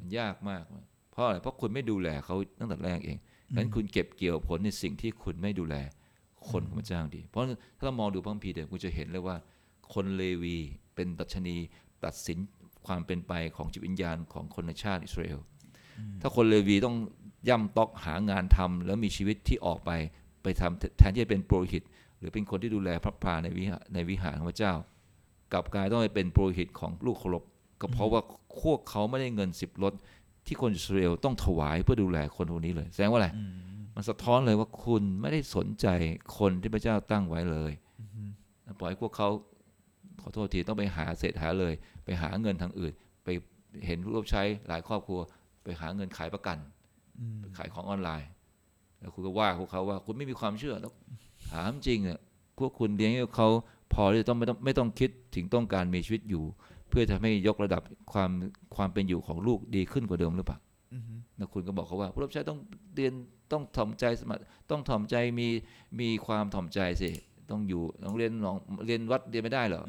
[0.00, 0.64] มันยากมาก
[1.12, 3.18] เพราะอะไรเพราะคุณไม่ดูแลเขาตั้งแต่แรกเอง
[3.56, 5.76] งั้นคุณเก็บเกี่ยวผลในสิ่งที่คุณไม่ดูแล
[6.50, 7.42] คนของพระเจ้าดี เพราะ
[7.78, 9.36] ถ้าเรามองดูพระคัมภีร์เดี๋ยวคุณจะเห็นเลยว่า
[9.94, 10.58] คนเลวี
[10.94, 11.56] เป็นตัชนี
[12.04, 12.38] ตัดสิน
[12.86, 15.38] ความเป็นไปของจิตวิญญาณของคนในชาติอิสราเอล
[16.20, 16.96] ถ้าคนเลวีต้อง
[17.48, 19.90] ย่ำตอกหางานทำแล้วมีชีวิตที่ออกไป
[20.42, 21.82] ไปทำแทนที่จะเป็นโปรหิต
[22.18, 24.74] หรือเป็นคนที่ดูแลพระพาในวิหารในวิหารของพระเจ้า
[25.52, 27.44] กลับกลายต้องไปเป็นโปรหิตของลูกเคารพ
[27.80, 28.20] ก็เพราะว่า
[28.62, 29.92] พวกเขาไม่ได้เงินสิบรถ
[30.46, 33.28] ที่คนอิสราเอลต้องถวายเพื่อดูแลคนพวกนี้เลย แสดงว่าอะไร
[33.94, 35.86] มันสะท้อนเลยว่าคุณไม่ได้สนใจ
[36.38, 37.72] คนที่พระเจ้าตั้งไว้เลย
[38.80, 39.28] ปล่อยพวกเขา
[40.20, 42.92] ขอโทษทีต้องไปหาเศษหาเลย ไปหาเงินทางอื่น
[43.24, 43.28] ไป
[43.86, 45.20] เห็นรูปใช้หลายครอบครัว
[45.64, 46.58] ไปหาเงินขายประกัน
[47.56, 48.28] ขายของออนไลน์
[49.00, 50.92] แล้วคุณก็ว่าพวกเขาว่า คุณไม่มีความเชื่อแล้ว
[51.50, 52.18] ถามจริงเนี่ย
[52.58, 53.48] พวกคุณเลี้ยงเขา
[53.92, 56.44] พอที่ต้องไม่ต้องไม่ต้องคิดถึงต้องการมีชีวิตอยู่
[56.88, 58.30] เพื่อจะให้ยกระดับความ
[58.76, 60.58] ความเป็นอยู่ของลูกดีขึ้นกว่าเดิมหรือเปล่า
[61.36, 62.58] แล้วคุณก็บอกเขาว่าผู้รับใช้ต้อง
[62.96, 63.12] เรียน
[63.52, 64.34] ต้องถ่อมใจสมั
[64.70, 65.48] ต้องถ่อมใจมี
[66.00, 67.10] มีความถ่อมใจสิ
[67.50, 69.82] ต้องอยู่ต้องเรียนลองเรียนวัดเรียนไม่ได้เหรอ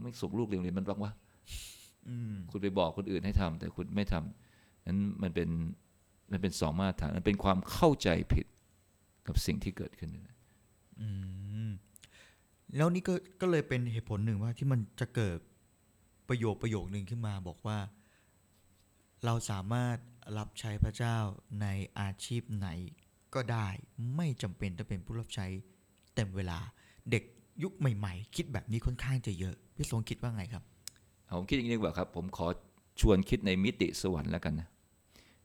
[0.00, 1.12] ไม่ส่งลูกเรียนเรียนมันบ้างวะ
[2.50, 5.48] คุณไปบอกคนอื่นให้ทำแต่คุณไม่ทำนั้นมันเป็น
[6.30, 8.46] มันเป็นสองมาตรฐานมันเป็นความเข้าใจผิด
[9.26, 10.10] กับสิ่งที่เกิดขึ้น
[12.76, 15.38] แล้วนี่ก็ก็เลยเป็นเหตุผลหนึ่งว่าที่มันจะเกิด
[16.28, 17.78] ประโยคประโยคหนึ่งขึ้นมาบอกว่า
[19.24, 19.96] เราสามารถ
[20.38, 21.16] รับใช้พระเจ้า
[21.62, 21.66] ใน
[22.00, 22.68] อาชีพไหน
[23.34, 23.68] ก็ได้
[24.16, 25.46] ไม่จำเป็นต้องเป็นผู้รับใช้
[26.14, 26.58] เต็มเวลา
[27.10, 27.22] เด็ก
[27.62, 30.62] ยุคใหม่ๆ คิดแบบนี้ค่อนข้างจะเยอะพี่สงคิดว่าไงครับ
[31.36, 32.46] ผมคิดอย่างนี้ดีกว่าครับ ผมขอ
[33.00, 34.68] ชวนคิดในมิติสวรรค์แล้วกันนะ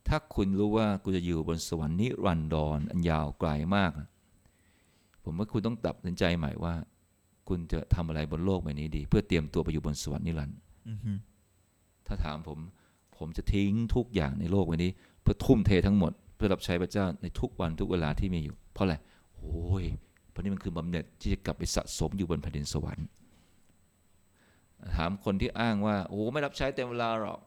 [0.07, 4.09] ถ้าคุณรู้ว่าคุณจะอยู่บนสวรรค์นิรันดรอันยาวไกลมากนะ
[5.23, 6.73] ผมว่าคุณต้องตัดสินใจใหม่ว่า
[7.47, 10.57] คุณจะทำอะไรบนโลกใบนี้ดี เพื่อเตรียมตัวไปอยู่บนสวรรค์นิรันดร์
[10.89, 11.11] อือฮึ
[12.07, 12.59] ถ้าถามผม
[13.17, 14.91] ผมจะทิ้งทุกอย่างในโลกใบนี้
[15.21, 18.95] เพื่อทุ่มเททั้งหมด เพื่อรับใช้พระเจ้าในทุกวันทุกเวลาที่มีอยู่ เพราะอะไร
[19.37, 19.85] โอ้ย
[20.29, 23.07] เพราะนี่มันคือบำเหน็จที่จะกลับไปสะสมอยู่บนแผ่นดินสวรรค์
[24.95, 27.39] ถามคนที่อ้างว่า โอ้ไม่รับใช้เต็มเวลาหรอก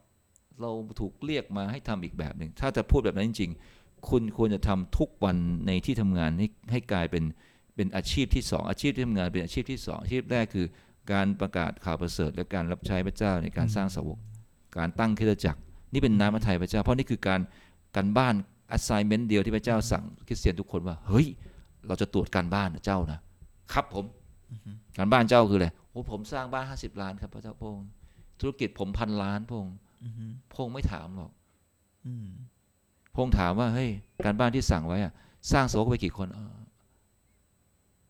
[0.60, 7.24] เราถูกเรียกมาให้ทำอีกแบบหนึ่งถ้าจะพูดแบบนั้นจริง ๆ คุณควรจะทำทุกวันในที่ทำงานให้ให้กลายเป็น
[7.76, 10.66] เป็นอาชีพที่สองอาชีพที่ทำงานเป็นอาชีพที่สองอาชีพแรกคือ
[11.12, 14.18] การประกาศข่าวประเสริฐ และการรับใช้พระเจ้าในการสร้างสาวก
[14.78, 15.60] การตั้งคริสตจักร
[15.92, 17.40] นี่เป็นน้ำพระทัยพระเจ้า เพราะนี่คือการ
[17.96, 18.34] การบ้าน
[18.76, 21.26] assignment เดียวที่พระเจ้าสั่งคริสเตียนทุกคนว่า เฮ้ย
[21.86, 23.20] เราจะตรวจการบ้านนะเจ้านะ
[23.72, 24.04] ครับผม
[24.98, 27.86] การบ้านเจ้าคืออะไรโอ้ผมสร้างบ้านห้าสิบล้านครับพระเจ้าพงค์
[28.40, 29.74] ธุรกิจผมพันล้านพงค์
[30.50, 31.30] พระองค์ไม่ถามหรอก
[32.06, 32.28] อืม
[33.12, 33.90] พระองค์ถามว่าเฮ้ย
[34.24, 35.12] การบ้านที่สั่งไว้อะ
[35.52, 36.56] สร้างสาวกไปกี่คนเออ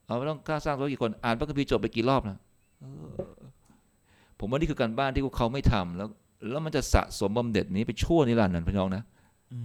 [0.05, 2.39] เอาไม่ต้องกล้าสร้างสาวกกี่คน อ่านพระคัมภีร์จบไปกี่รอบนะ
[2.81, 3.43] เออ
[4.39, 6.09] ผมว่านี่คือการบ้านที่พวกเขาไม่ทำแล้ว
[6.51, 9.03] แล้วมันจะสะสมบำเหน็จนี้ไปชั่วนิรันดร์นั่นพี่น้องนะ
[9.53, 9.61] อื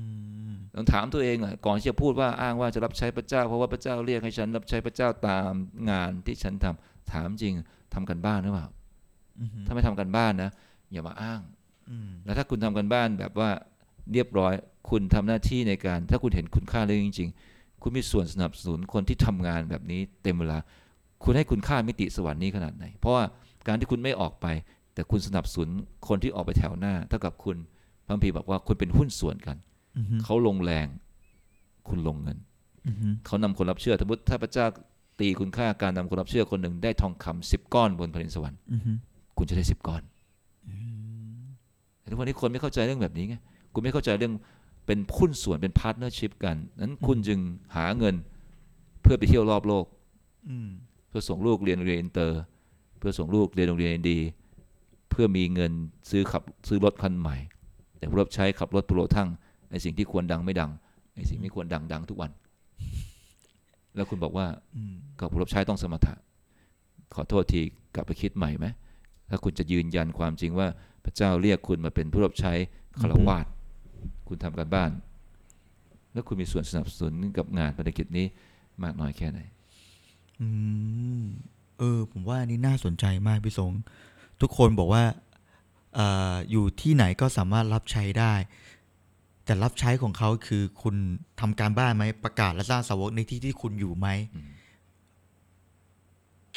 [0.52, 5.52] มลองถามตัวเองหน่อยก่อนที่จะพูดว่าอ้างว่าจะรับใช้พระเจ้า เพราะว่าพระเจ้าเรียกให้ฉันรับใช้พระเจ้าตาม
[5.90, 7.54] งานที่ฉันทำถามจริง
[7.94, 8.68] ทำกันบ้านหรือเปล่า
[9.42, 10.52] อือฮึถ้าไม่ทำกันบ้านนะ
[10.92, 11.57] อย่ามาอ้างอืม
[12.26, 13.50] แล้วถ้าคุณทำกันบ้านแบบว่า
[14.14, 14.54] เรียบร้อย
[14.90, 20.60] คุณทำหน้าที่ในการ ถ้าคุณเห็นคุณค่าเรื่องจริง ๆ คุณมีส่วนสนับสนุนคนที่ทำงานแบบนี้เต็มเวลา
[21.24, 23.24] คุณให้คุณค่ามิติสวรรค์นี้ขนาดไหน เพราะว่า
[23.68, 24.46] การที่คุณไม่ออกไป
[24.94, 25.70] แต่คุณสนับสนุน
[26.08, 27.58] คนที่ออกไปแถวหน้า เท่ากับคุณ
[28.06, 29.58] พระคัมภีร์บอกว่าคุณเป็นหุ้นส่วนกัน
[29.98, 30.88] อือฮึเขาลงแรง
[31.90, 32.38] คุณลงเงิน
[32.88, 34.66] อือฮึเขานำคนรับเชื่อสมมติถ้าพระเจ้า
[35.20, 38.92] ตีคุณค่าการนำคนรับเชื่อคนหนึ่งได้ทองคำสิบก้อนบนแผ่นดินสวรรค์อือฮึ
[39.38, 40.17] คุณจะได้สิบก้อนแต่
[42.10, 43.36] ทุกวันนี้คนไม่เข้าใจเรื่องแบบนี้ไง
[43.74, 44.34] คุณไม่เข้าใจเรื่อง
[44.86, 47.40] เป็นหุ้นส่วนเป็น partnership กัน นั้นคุณจึง
[47.76, 48.16] หาเงิน
[49.02, 49.86] เพื่อไปเที่ยวรอบโลก
[50.50, 50.70] อืม
[51.08, 52.40] เพื่อส่งลูกเรียนโรงเรียนอินเตอร์
[52.98, 54.20] เพื่อส่งลูกเรียนโรงเรียนดี
[55.10, 55.72] เพื่อมีเงิน
[56.10, 57.36] ซื้อขับซื้อรถคันใหม่
[57.98, 59.30] แต่ผู้รับใช้ขับรถโปรทั่ง
[59.72, 60.72] ในสิ่งที่ควรดังไม่ดัง
[61.16, 62.32] ในสิ่งไม่ควรดังดังทุกวัน
[63.96, 66.14] แล้วคุณบอกว่าอืมกับผู้รับใช้ต้องสมถะ
[67.16, 67.62] ขอโทษที
[67.96, 68.68] กลับไปคิดใหม่ไหม
[69.30, 70.68] ถ้าคุณจะยืนยันความจริงว่า
[71.08, 72.54] พระเจ้าเรียกคุณมาเป็นผู้รับใช้
[73.00, 73.46] คารวาส
[74.28, 74.92] คุณทำการบ้าน
[76.14, 78.26] แล้วคุณมีส่วนสนับสนุนกับงานภารกิจนี้
[78.84, 79.40] มากน้อยแค่ไหน
[80.42, 80.48] อื
[81.22, 81.24] ม
[81.80, 83.72] เออ ผมว่าอันนี้น่าสนใจมากพี่สง
[84.42, 85.04] ทุกคนบอกว่า
[85.96, 88.34] เอ่ออยู่ที่ไหนก็สามารถรับใช้ได้
[89.46, 90.96] แต่รับใช้ของเขาคือคุณ
[91.40, 94.50] ทำการบ้านไหมประกาศและสร้างสาวกในที่ที่คุณอยู่ไหมอืม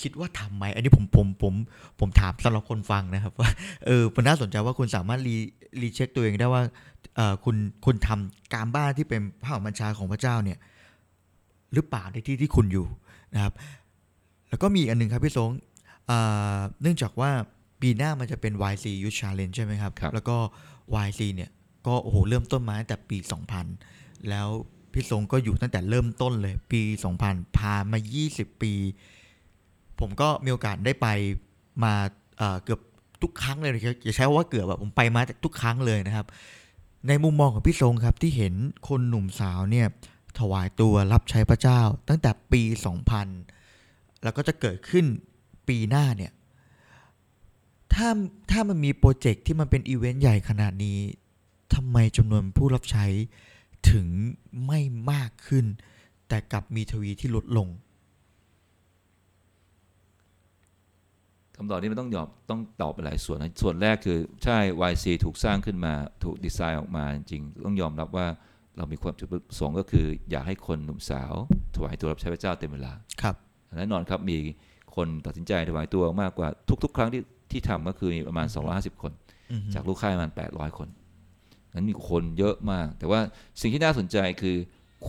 [0.02, 1.54] คิดว่าทำไหมอันนี้ผมผมผม
[2.00, 3.50] ผมถามสำหรับคนฟังนะครับว่า
[3.86, 5.36] เออมันน่าสนใจว่าคุณสามารถรี
[5.82, 6.62] รีเช็คตัวเองได้ว่า
[7.16, 10.58] เออคุณคุณทำการบ้านที่เป็นพระบัญชาของพระเจ้าเนี่ย
[11.74, 12.86] หรือเปล่าในที่ที่คุณอยู่
[13.34, 13.52] นะครับ
[14.48, 15.50] แล้วก็มีอีกอันหนึ่งครับพี่สง
[16.06, 16.18] เอ่
[16.56, 17.30] อเนื่องจากว่า
[17.80, 20.36] ปีหน้ามันจะเป็น YC Youth Challenge ใช่ไหมครับครับแล้วก็
[21.06, 21.50] YC เนี่ย
[21.86, 23.16] ก็โอ้โหเริ่มต้นมาตั้งแต่ปี
[23.72, 24.48] 2000 แล้ว
[24.92, 26.80] พี่สงก็อยู่ตั้งแต่เริ่มต้นเลยปี
[27.20, 27.98] 2000ผ่านมา
[28.30, 28.72] 20 ปี
[30.00, 31.06] ผมก็มีโอกาสได้ไป
[31.84, 31.94] มา
[32.64, 32.80] เกือบ
[33.22, 36.26] ทุกครั้งเลยนะครับอย่าใช้ว่าเกือบแบบผมไปมาทุกครั้งเลยนะครับ
[37.08, 38.54] ในมุมมองของพี่ทรงครับที่เห็น
[38.88, 39.86] คนหนุ่มสาวเนี่ย
[40.38, 42.62] ถวายตัวรับใช้พระเจ้าตั้งแต่ปี
[43.42, 45.04] 2000 แล้วก็จะเกิดขึ้น
[45.68, 46.32] ปีหน้าเนี่ย
[47.94, 48.08] ถ้า
[48.50, 50.98] ถ้ามันมี project ที่มันเป็นอีเวนต์ใหญ่ขนาดนี้
[51.74, 53.06] ทำไมจำนวนผู้รับใช้
[53.90, 54.06] ถึง
[54.66, 54.80] ไม่
[55.12, 55.64] มากขึ้น
[56.28, 57.68] แต่กลับมีทีท่าที่ลดลง
[61.62, 64.58] คำตอบนี้มันต้องยอมต้องตอบไปหลายส่วนนะส่วนแรกคือใช่
[64.90, 65.94] YC ถูกสร้างขึ้นมา
[66.24, 68.26] ถูกดีไซน์ออกมาจริงๆต้องยอมรับว่า
[68.76, 71.32] เรามีความจุดประสงค์ก็คือ อยากให้คนหนุ่มสาว
[71.74, 72.92] ถวายตัวรับใช้พระเจ้าเต็มเวลา
[73.22, 73.34] ครับ
[73.78, 74.38] แน่นอนครับมี
[74.96, 76.48] คนตัดสินใจถวายตัวมากกว่า
[76.84, 79.12] ทุก ๆ ครั้งที่ที่ทำก็คือมีประมาณ 250 คน
[79.50, 80.88] อือฮึจากลูกค้ายประมาณ 800 คน
[81.74, 83.20] นั้นมีคนเยอะมาก แต่ว่า
[83.60, 84.56] สิ่งที่น่าสนใจคือ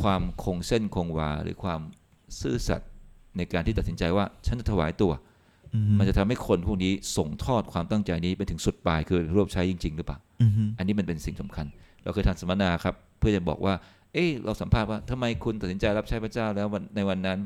[0.02, 1.82] ความคงเส้นคงวาหรือความ
[2.42, 2.90] ซื่อสัตย์
[3.38, 5.31] ในการที่ตัดสินใจว่าฉันจะถวายตัวอือฮึ
[6.00, 11.66] มันจะทำให้คนพวกนี้ส่งทอดความตั้งใจนี้ไปถึงสุดปลายคือรวบใช้จริง ๆ หรือเปล่าอือฮึอันนี้มันเป็นสิ่งสำคัญ
[12.04, 13.74] เราเคยทำสัมมนาครับ เพื่อจะบอกว่า
[14.14, 17.40] เอ้เราสัมภาษณ์ว่าทำไมคุณตัดสินใจรับใช้พระเจ้าแล้ววันในวันนั้น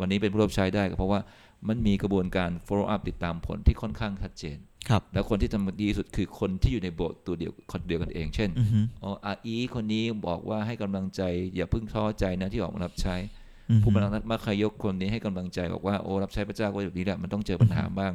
[0.00, 1.20] วันนี้เป็นผู้รับใช้ได้ก็เพราะว่า
[1.68, 11.22] มันมีกระบวนการ follow up ติดตามผลที่ค่อนข้างชัดเจนครับแล้วคนที่ทำดีที่สุดคือคนที่อยู่ในโบสถ์ตัวเดียวคนเดียวกันเอง เช่นอือฮึอ๋ออาอีคนนี้บอกว่าให้กำลังใจ
[11.56, 13.41] อย่าเพิ่งท้อใจนะที่ออกมารับใช้อืม
[13.82, 18.12] ผู้บรรลักมัคคายกคนนี้ให้กำลังใจบอกว่าโอ้รับใช้พระเจ้าก็แบบนี้แหละมันต้องเจอปัญหาบ้าง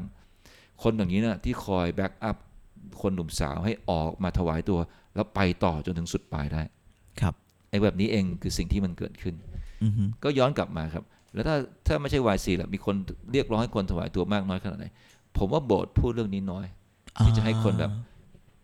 [0.84, 2.38] คนอย่างนี้นะที่คอยแบ็กอัพ
[3.02, 4.80] คนหนุ่มสาวให้ออกมาถวายตัว
[5.16, 6.62] แล้วไปต่อจนถึงสุดปลายได้
[7.22, 7.34] ครับ
[7.70, 9.36] ไอ้แบบนี้เองคือสิ่งที่มันเกิดขึ้น
[9.84, 11.56] อือฮึก็ย้อนกลับมาครับ แล้วถ้า
[11.88, 12.96] ถ้าไม่ใช่วายซีล่ะมีคน
[13.32, 14.86] เรียกร้องให้คนถวายตัวมากน้อยขนาดไหน
[15.38, 16.66] ผมว่าโบสถ์พูดเรื่องนี้น้อย
[17.24, 17.92] ที่จะให้คนแบบ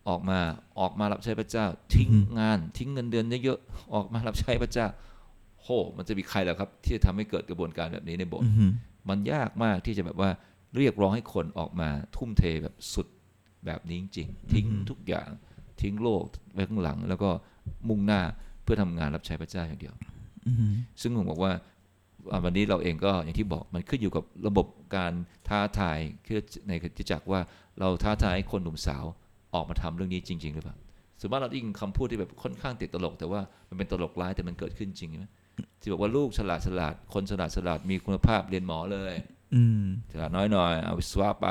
[0.10, 0.40] ออกมา
[0.80, 4.88] ออกมารับใช้พระเจ้า ทิ้งงาน ทิ้งเงินเดือนเยอะๆออกมารับใช้พระเจ้า
[5.64, 8.66] โหมันจะมีใครแล้วครับ ที่จะทำให้เกิดกระบวนการแบบนี้ในโบสถ์อือฮึ
[9.10, 10.30] มันยากมากที่จะแบบว่า
[10.78, 13.08] เรียกร้องให้คนออกมาทุ่มเทแบบสุด
[13.66, 15.30] แบบนี้จริงๆทิ้งทุกอย่าง
[15.82, 16.24] ทิ้งโลก
[16.54, 17.30] ไว้ข้างหลัง แล้วก็
[17.90, 18.22] มุ่งหน้า
[18.64, 19.94] เพื่อทำงานรับใช้พระเจ้าอย่างเดียว
[20.48, 20.68] อือฮึ
[21.02, 21.54] ซึ่งผมบอกว่า
[22.32, 25.14] อ่าวันนี้เราเองก็อย่างที่บอกมันขึ้นอยู่กับระบบการ
[25.48, 25.98] ท้าทาย
[26.28, 27.42] คือในคริสตจักรว่า
[27.80, 29.06] เราท้าทายให้คนหนุ่มสาว
[29.54, 30.76] ออกมาทำเรื่องนี้จริง ๆ หรือเปล่า
[31.20, 35.26] ส่วนมากเราได้ยินคำพูดที่แบบค่อนข้างติดตลก แต่ว่ามันเป็นตลกร้ายแต่มันเกิดขึ้นจริงใช่ไหม
[35.80, 39.14] ที่บอกว่าลูกฉลาดฉลาด คนฉลาดฉลาดมีคุณภาพเรียนหมอเลย
[39.56, 41.48] อืมฉลาดน้อยหน่อยเอาวิศวะไป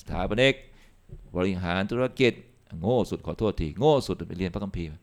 [0.00, 0.54] สถาปนิก
[1.36, 2.32] บริหารธุรกิจ
[2.80, 5.00] โง่สุดขอโทษทีโง่สุดไปเรียนพระคัมภีร์มา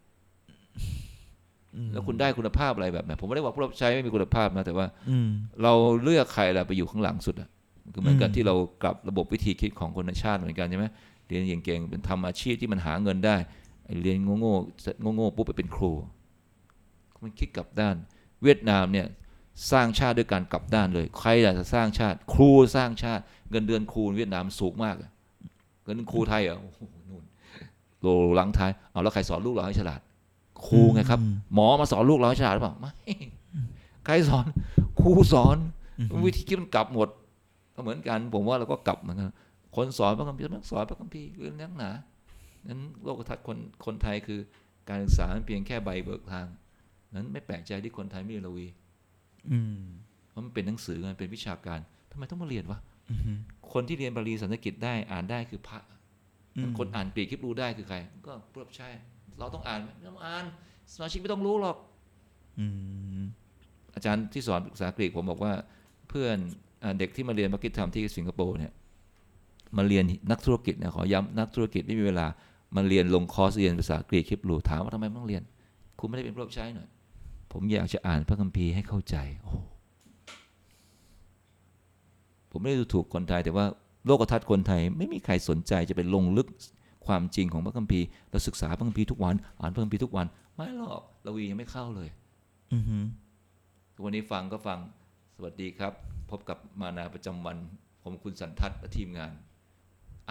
[1.92, 5.30] แล้วคุณได้คุณภาพอะไรแบบไหนผมไม่ได้บอกผู้รับใช้ไม่มีคุณภาพนะแต่ว่าอืม
[5.64, 7.50] เราเลือกใครล่ะไปอยู่ข้างหลังสุดอะ
[7.94, 10.86] คือเหมือนกันอืมที่เรากลับระบบวิธีคิดของคนในชาติเหมือนกันใช่ไหม
[11.28, 13.36] เรียนเก่งๆเป็นทำอาชีพที่มันหาเงินได้
[13.86, 15.92] ไอ้เรียนโง่ๆโง่ๆปุ๊บไปเป็นครู
[17.24, 17.96] มันคิดกลับด้าน
[18.44, 19.08] เวียดนามเนี่ย
[19.72, 25.12] สร้างชาติด้วยการกลับด้านเลย ใครล่ะจะสร้างชาติ ครูสร้างชาติ เงินเดือนครูเวียดนามสูงมากอะ
[25.86, 27.24] เงินครูไทยเหรอะโอ้โหนู่น
[28.02, 30.02] โลหลังท้ายเอาแล้วใครสอนลูกเราให้ฉลาด
[30.68, 31.20] ครูไงครับ
[31.54, 32.92] หมอมาสอนลูกเราให้ฉลาดหรือเปล่าไม่
[34.06, 34.46] ใครสอน
[35.02, 35.58] ครูสอน
[36.26, 37.10] วิธีคิดมันกลับหมด
[37.76, 39.32] ก็เหมือนกัน ผมว่าเราก็กลับเหมือนกัน
[39.76, 41.92] คนสอนพระคัมภีร์ต้องสอนพระคัมภีร์เรื่องนักหนา
[42.68, 44.40] นั้นโลกทัศน์คนคนไทยคือ
[44.90, 46.46] การศึกษามันเพียงแค่ใบเบิกทาง
[47.16, 48.68] นั้นไม่แปลกใจที่คนไทยไม่เรียนระวี
[49.52, 49.84] อืม
[50.30, 51.80] เพราะมันเป็นหนังสือมันเป็นวิชาการ
[52.12, 52.80] ทำไมต้องมาเรียนวะ
[53.12, 53.32] อือฮึ
[53.74, 55.80] คนที่เรียนบาลีสันสกฤตได้อ่านได้คือพระ
[56.56, 58.88] อืมคนอ่านกรีกคิดรู้ได้คือใคร ก็ผู้รับใช้
[59.40, 60.46] เราต้องอ่านไหมไม่ต้องอ่าน
[60.94, 61.78] สมาชิกไม่ต้องรู้หรอก
[62.60, 62.66] อื
[63.22, 63.24] ม
[63.96, 65.54] อาจารย์ที่สอนภาษากรีกผมบอกว่า
[66.10, 66.38] เพื่อน
[66.84, 68.74] อาเด็กที่มาเรียน market ทำที่สิงคโปร์เนี่ย
[69.78, 72.28] มาเรียนนักธุรกิจเนี่ยขอย้ำนักธุรกิจไม่มีเวลา
[72.76, 75.44] มาเรียนลงคอร์สเรียนภาษากรีกฮีบรูถามว่าทำไมต้องเรียน
[76.00, 76.88] คุณไม่ได้เป็นผู้รับใช้หน่อย
[77.52, 79.56] ผมอยากจะอ่านพระคัมภีร์ให้เข้าใจ โอ้โห
[82.52, 83.66] ผมไม่ได้ดูถูกคนไทย แต่ว่า
[84.06, 86.48] โลกทัศน์คนไทย ไม่มีใครสนใจจะไปลงลึก
[87.08, 92.10] ความจริงของพระคัมภีร์เราศึกษาพระคัมภีร์ทุกวัน อ่านพระคัมภีร์ทุกวัน ไม่หรอกเฝ้าเดี่ยวยังไม่เฝ้าเลย
[92.74, 92.98] อือฮึ
[94.04, 94.80] วันนี้ฟังก็ฟัง
[95.36, 95.94] สวัสดีครับ
[96.30, 97.58] พบกับมานาประจำวัน
[98.04, 99.32] ผมคุณสันทัศน์และทีมงาน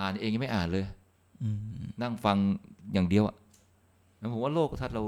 [0.00, 0.84] อ่านเองยังไม่อ่านเลย
[1.42, 1.58] อืม
[2.02, 2.36] นั่งฟัง
[2.92, 3.36] อย่างเดียวอะ
[4.18, 5.02] แล้วผมว่าโลกทัศน์เรา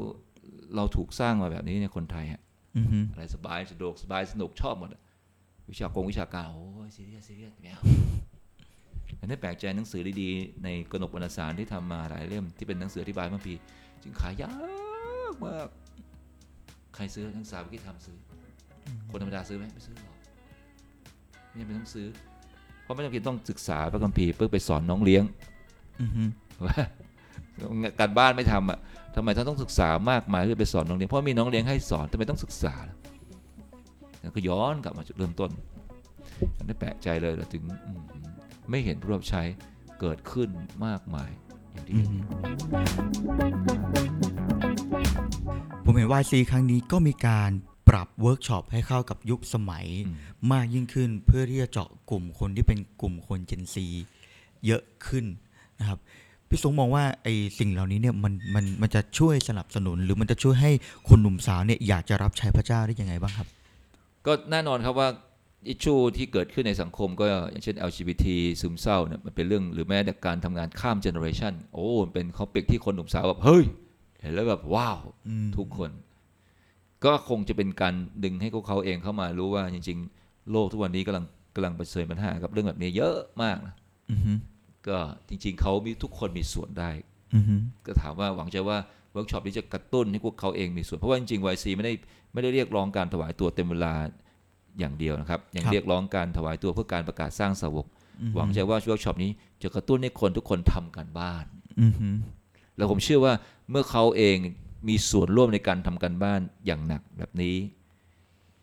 [0.77, 2.41] เราถูกสร้างมาแบบนี้ในคนไทยอะ
[2.77, 5.03] อือฮึอะไรสบายสะดวกสบายสนุกชอบหมดอะ
[5.71, 7.83] วิชากงวิชาการโอ้ยซีเรียสซีเรียสไม่เอา
[9.21, 13.61] อันนี้แปลกใจหนังสือดีๆในกนกวรรณสารที่ทำมาหลายเล่มที่เป็นหนังสืออธิบายพระคัมภีร์
[14.03, 14.51] จึงขายยา
[15.33, 15.69] กมาก
[16.95, 18.17] ใครซื้อนักศึกษาเมื่อกี้ทำซื้อ
[19.11, 20.17] คนธรรมดาซื้อไหมไม่ซื้อหรอก
[21.49, 22.07] ไม่จำเป็นต้องซื้อ
[22.83, 25.25] เพราะไม่จำเป็นต้องศึกษาพระคัมภีร์เพื่อไปสอนน้องเลี้ยง
[26.01, 26.25] อือฮึ
[26.67, 26.77] ว่า
[28.01, 28.79] การบ้านไม่ทำอะ
[29.15, 32.97] ทำไมท่านต้องศึกษามากมายเพื่อไปสอนน้องเลี้ยงเพราะมีน้องเลี้ยงให้สอนทำไมต้องศึกษาล่ะ
[34.21, 35.51] แล้วก็ย้อนกลับมาจุดเริ่มต้น
[36.57, 38.01] อันนี้แปลกใจเลยเราถึงอืม
[38.71, 39.43] ไม่เห็นผู้รับใช้
[40.01, 40.49] เกิดขึ้น
[40.87, 41.31] มากมาย
[41.73, 42.19] อย่างที่อืเห็อนฮึ
[45.85, 47.51] ผมเห็น YC ครั้งนี้ก็มีการ
[47.89, 50.17] ปรับเวิร์กช็อปให้เข้ากับยุคสมัยอืม
[50.53, 53.87] มากยิ่งขึ้นเพื่อที่จะเจาะกลุ่มคนที่เป็นกลุ่มคน Gen Z
[54.67, 55.25] เยอะขึ้น
[55.79, 55.99] นะครับ
[56.51, 60.73] พี่สงมองว่าไอ้สิ่งเหล่านี้เนี่ยมันมันมันจะช่วยสนับสนุน หรือมันจะช่วยให้
[61.09, 63.47] คนหนุ่มสาวเนี่ยอยากจะรับใช้พระเจ้าได้ยังไงบ้างครับ
[64.27, 65.09] ก็แน่นอนครับว่า
[65.69, 68.25] issue ที่เกิดขึ้นในสังคมก็อย่างเช่น LGBT
[68.61, 73.65] ซึมเศร้าเนี่ยมันเป็นเรื่องหรือแม้แต่การทำงานข้าม generation โอ้มันเป็น topic ที่คนหนุ่มสาวแบบเฮ้ย
[74.21, 75.91] เห็นแล้วแบบ wow อืมทุกคน
[77.05, 83.75] ก็คงจะเป็นการดึงให้พวกเขาเองเข้ามารู้ว่าจริง ๆ โลกทุกวันนี้กำลังกำลังเผชิญปัญหากับเรื่องแบบนี้เยอะมากนะ
[84.11, 84.33] อือฮึ
[84.89, 86.91] ก็จริง ๆเขามีทุกคนมีส่วนได้
[87.35, 87.55] อือฮึ
[87.87, 88.79] ก็ถามว่าหวังใจว่า
[89.13, 91.93] เวิร์กช็อปนี้จะกระตุ้นให้พวกเขาเองมีส่วน เพราะว่าจริงๆ YC ไม่ได้
[92.33, 93.95] ไม่ได้เรียกร้องการถวายตัวเต็มเวลา
[94.79, 97.87] อย่างเดียวนะครับยังเรียกร้องการถวายตัวเพื่อการประกาศสร้างสาวก
[98.37, 99.31] หวังใจว่าเวิร์กช็อปนี้
[99.63, 101.45] จะกระตุ้นให้คนทุกคนทำการบ้าน
[101.81, 102.09] อือฮึ
[102.77, 103.33] แล้วผมเชื่อว่า
[103.71, 104.37] เมื่อเขาเอง
[104.89, 107.57] มีส่วนร่วมในการทำการบ้านอย่างหนักแบบนี้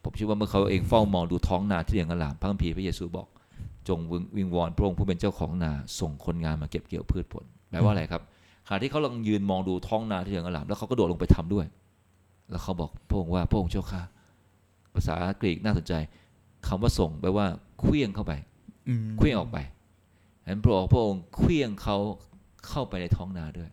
[0.03, 3.27] ผมเชื่อว่าเมื่อเขาเองเฝ้ามองดูท้องนาที่เหลืองอร่ามพระคัมภีร์พระเยซูบอก
[3.87, 8.21] จงวิงวิงวอนพระองค์ผู้เป็นเจ้าของนาส่งคนงานมาเก็บเกี่ยวพืชผลแปลว่าอะไรครับ
[8.67, 11.65] ขณะที่เขากำลังยืนมองดูท้องนาที่เหลืองอร่ามแล้วเขาก็โดดลงไปทำด้วย
[12.49, 14.01] แล้วเขาบอกพระองค์ว่าพระองค์เจ้าข้า
[14.93, 15.93] ภาษากรีกน่าสนใจ
[16.67, 17.45] คำว่าส่งแปลว่า
[17.79, 18.33] เคลื่องเข้าไป
[18.87, 19.57] อืมเคลื่องออกไป
[20.43, 21.97] ฉะนั้นพระองค์พระองค์เคลื่องเขา
[22.67, 23.69] เข้าไปในท้องนาด้วย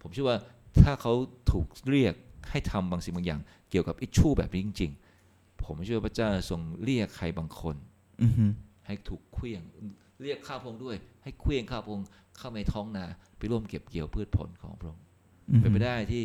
[0.00, 0.38] ผมเชื่อว่า
[0.82, 1.12] ถ้าเขา
[1.50, 2.14] ถูกเรียก
[2.50, 4.92] ให้ทำบางสิ่งบางอย่าง เกี่ยวกับอิชชูแบบนี้จริง
[5.28, 7.76] ๆ ผมเชื่อว่าพระเจ้าทรงเรียกใครบางคน
[8.22, 8.46] อือฮึ
[8.86, 9.62] ให้ถูกเคลื่อง
[10.22, 12.06] เรียกข้าพระองค์ด้วย ให้เคลื่องข้าพระองค์
[12.38, 13.04] เข้าในท้องนา
[13.38, 15.04] ไปร่วมเก็บเกี่ยวพืชผลของพระองค์
[15.50, 16.24] อือฮึเป็นไปได้ที่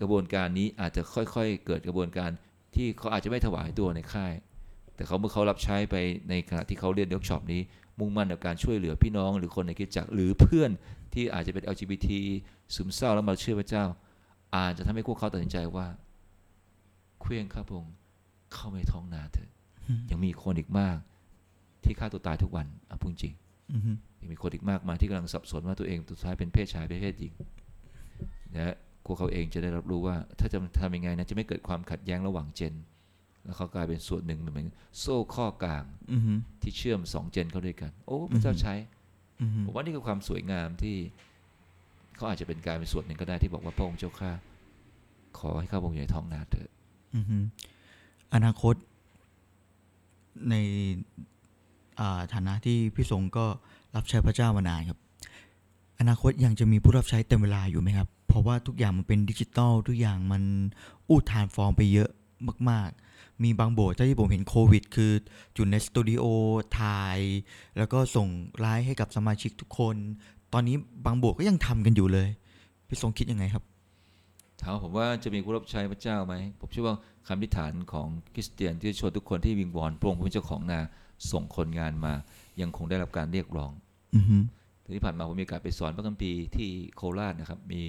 [0.00, 2.30] กระบวนการนี้อาจจะค่อยๆ เกิดกระบวนการ
[2.74, 4.32] ที่เขาอาจจะไม่ถวายตัวในค่าย
[4.94, 5.96] แต่เขาเมื่อเขารับใช้ไป
[6.30, 7.60] ในขณะที่เขาเรียนเวิร์กช็อปนี้
[7.98, 10.70] มุ่งมั่นในการช่วยเหลือพี่น้อง หรือคนในคริสตจักรหรือเพื่อน
[11.14, 12.08] ที่อาจจะเป็น LGBT
[12.74, 13.84] ซึมเศร้าแล้วมาเชื่อพระเจ้า
[14.56, 15.86] อาจจะทำให้พวกเขาตัดสินใจว่า
[17.20, 17.94] เคลื่องข้าพระองค์
[18.52, 19.50] เข้าไปในท้องนาเถิด
[20.10, 20.96] ยังมีคนอีกมาก
[21.84, 23.34] ที่ฆ่าตัวตายทุกวันอะพูดจริง
[23.72, 27.32] อือฮึยังมีคนอีกมากมายที่กำลังสับสนว่าตัวเองสุดท้ายเป็นเพศชายเป็นเพศหญิง
[28.56, 32.74] นะพวกเขาเองจะได้รับรู้ว่า ถ้าจะทำยังไงนะจะไม่เกิดความขัดแย้งระหว่างเจน
[33.44, 34.68] แล้วเขากลายเป็นส่วนหนึ่งเหมือน
[35.00, 38.74] โซ่ข้อกลางอือฮึที่เชื่อมสองเจนเข้าด้วยกัน โอ้พระเจ้าใช้
[39.42, 40.96] อือฮึผมว่านี่คือความสวยงามที่
[42.16, 44.32] เขาอาจจะเป็นการเป็นส่วนหนึ่งก็ได้ที่บอกว่าพระองค์เจ้าข้า
[45.38, 46.70] ขอให้ข้าพระองค์อยู่ในท้องนาเถิด
[47.16, 47.38] อือฮึ
[48.34, 48.74] อนาคต
[50.50, 51.37] ในอ่า
[52.34, 53.46] ฐานะที่พี่สงก็
[53.96, 54.98] รับใช้พระเจ้ามานานครับ
[56.00, 60.42] อนาคตยังจะมีผู้รับใช้เต็มเวลาอยู่ไหมครับ เพราะว่าทุกอย่างมันเป็นดิจิตอลทุกอย่างมัน
[61.08, 62.10] อู้ทานฟอร์มไปเยอะ
[62.70, 65.12] มาก ๆ มีบางโบสถ์ที่ผมเห็นโควิด คือ
[65.56, 66.24] จุดในสตูดิโอ
[66.80, 67.18] ถ่าย
[67.78, 68.28] แล้วก็ส่ง
[68.60, 69.96] ไลฟ์ให้กับสมาชิกทุกคน
[70.52, 72.28] ตอนนี้บางโบสถ์ก็ยังทำกันอยู่เลย
[72.88, 73.64] พี่สงคิดยังไงครับ
[74.60, 80.80] ถามผมว่าจะมีผู้รับใช้พระเจ้าไหม ผมเชื่อว่าคำอธิฐานของคริสเตียนที่ชวนทุกคนที่วิงวอนพระองค์ผู้เป็นเจ้าของนา
[81.32, 82.14] ส่งคนงานมา
[82.60, 83.72] ยังคงได้รับการเรียกร้อง
[84.16, 84.36] อือฮึ
[84.94, 87.82] ที่ผ่านมาผมมีโอกาสไปสอนพระคัมภีร์ที่โคราชนะครับ มี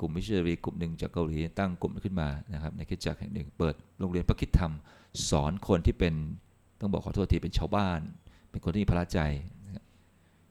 [0.00, 4.72] กลุ่มมิชชันนารีกลุ่มหนึ่งจากเกาหลีตั้งกลุ่มขึ้นมานะครับ ในคริสตจักรแห่งหนึ่งเปิดโรงเรียนพระคริสตธรรม
[5.30, 6.14] สอนคนที่เป็น
[6.80, 8.00] ต้องบอกขอโทษทีเป็นชาวบ้าน
[8.50, 9.20] เป็นคนที่มีพระใจ
[9.64, 9.84] นะครับ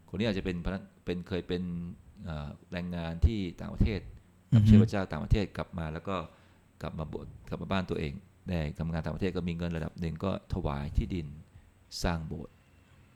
[0.10, 1.64] คนนี้อาจจะเป็นพระเป็นเคยเป็น
[2.26, 4.00] เอ่อแรงงานที่ต่างประเทศ
[4.54, 6.16] รับเชื่อพระเจ้าต่างประเทศกลับมาแล้วก็
[6.82, 8.14] กลับมาโบสถ์กลับมาบ้านตัวเอง
[8.50, 11.28] ได้ทำงานต่างประเทศก็มีเงินระดับหนึ่งก็ถวายที่ดิน
[12.04, 12.54] สร้างโบสถ์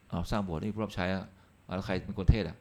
[0.09, 1.25] เอาสร้างโบสถ์นี่ผู้รับใช้อะ
[1.65, 2.57] เอาแล้วใครเป็นคนเทศอะ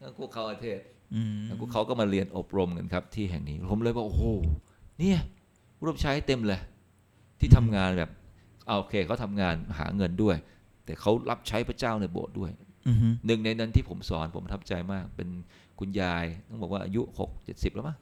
[0.00, 0.78] นั่นพวกเขาเทศ
[1.14, 4.24] อืมแล้วพวกเขาก็มาเรียนอบรมกันครับที่แห่งนี้ผมเลยว่าโอ้โห
[4.98, 5.18] เนี่ย
[5.76, 6.60] ผู้รับใช้เต็มเลย
[7.40, 8.10] ที่ทำงานแบบ
[8.66, 10.36] เอาโอเคเขาทำงานหาเงินด้วย
[10.84, 12.50] แต่เขารับใช้พระเจ้าในโบสถ์ด้วย
[12.88, 15.28] อือฮึหนึ่งในนั้นที่ผมสอนผมประทับใจมาก เป็น
[15.78, 17.96] คุณยายต้องบอกว่าอายุหกเจ็ดสิบแล้วมั้ง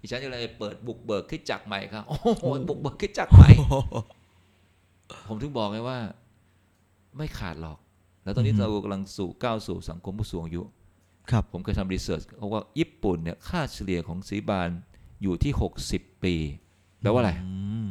[0.00, 3.50] ดิฉันก็เลยเปิดบุกเบิกคริดจักรใหม่ครับโอ้โหบุกเบิกคริดจักรใหม่
[5.28, 5.98] ผมถึงบอกไงว่า
[7.16, 7.78] ไม่ขาดหรอก
[8.24, 10.62] แล้วตอนนี้อือฮึเรากำลังสู่ก้าวสู่สังคมผู้สูงอายุ
[11.30, 14.68] ครับ ผมเคยทำรีเสิร์ชเขาว่าญี่ปุ่นเนี่ยค่าเฉลี่ยของสีบาน
[15.22, 15.52] อยู่ที่
[15.92, 16.34] 60 ปี
[17.02, 17.50] แปลว่าอะไรอื
[17.84, 17.86] ม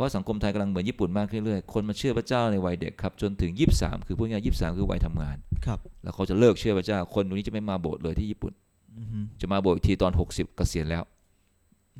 [0.00, 3.50] ว่าสังคมไทยกำลังเหมือนญี่ปุ่นมากขึ้นเรื่อยๆคนมาเชื่อพระเจ้าในวัยเด็กครับ จนถึง
[3.80, 8.52] 23 คือพูดง่ายๆ23 คือวัยทำงานครับ แล้วเขาจะเลิกเชื่อพระเจ้า คนตรงนี้จะไม่มาโบสถ์เลยที่ญี่ปุ่น
[8.98, 11.02] อือฮึจะมาโบสถ์อีกทีตอน 60 เกษียณแล้ว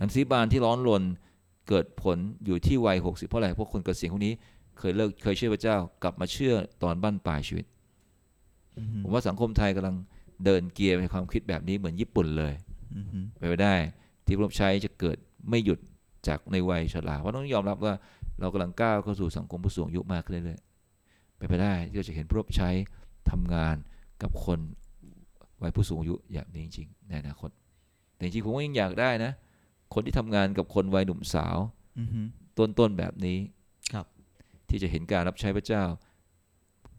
[0.01, 1.03] อันสีบานที่ร้อนรน
[1.69, 4.33] เกิดผลอยู่ที่วัย 60 เพราะอะไรเพราะคนเกษียณพวกนี้
[4.79, 7.67] เคยเลิกเคยเชื่อพระเจ้ากลับมาเชื่อตอนบั้นปลายชีวิต
[8.79, 9.97] อือฮึผมว่าสังคมไทยกำลัง
[10.45, 12.55] เดินเกียร์ในความคิดแบบนี้เหมือนญี่ปุ่นเลย
[12.97, 13.75] อือฮึไปนไปได้
[14.27, 15.17] ที่รับใช้จะเกิด
[15.51, 15.79] ไม่หยุด
[16.27, 17.95] จากในวัยชราเพราะต้องยอมรับว่า
[18.41, 22.71] เรากำลังก้าวเข้าสู่สังคมผู้สูงอายุมากขึ้นเรื่อยๆไปนไปได้ที่เราจะเห็นผู้รับใช้
[23.31, 23.77] ทำงาน
[24.23, 24.59] กับคน
[25.63, 27.51] วัยผู้สูงอายุอย่างนี้จริงๆในอนาคต
[28.15, 29.33] แต่จริงๆผมก็ยังอยากได้นะ
[29.95, 31.57] คนที่ทำงานกับคนวัยหนุ่มสาว
[31.99, 32.21] อือฮึ
[32.59, 33.54] ต้นๆแบบนี้ครับ
[34.75, 35.85] ที่จะเห็นการรับใช้พระเจ้า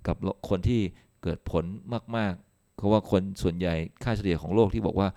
[0.08, 0.16] กับ
[0.50, 0.82] คนที่
[1.24, 1.66] เกิดผล
[2.18, 5.08] มากๆเพราะว่าคนส่วนใหญ่ค่าเฉลี่ยของโลกที่บอกว่า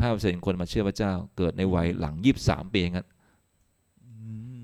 [0.00, 3.06] 85%คนมาเชื่อพระเจ้า เกิดในวัยหลัง 23 ปีงั้น
[4.04, 4.12] อื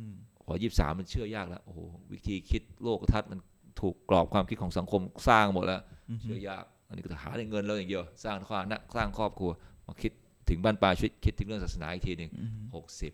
[0.04, 0.08] ม
[0.46, 1.78] พอ23มันเชื่อยากแล้วโอ้โห
[2.12, 3.40] วิธีคิดโลกทัศน์มัน
[3.80, 9.50] ถูกกรอบความคิดของสังคมสร้างหมดแล้วอือฮึเชื่อยาก อันนี้ก็หาได้เงินแล้วอย่างเดียว สร้างความนะสร้างครอบครัว
[9.86, 10.12] มาคิด
[10.48, 13.12] ถึงบ้านปลายชีวิตคิดถึงเรื่องศาสนาอีกทีหนึ่งอือฮึหกสิบ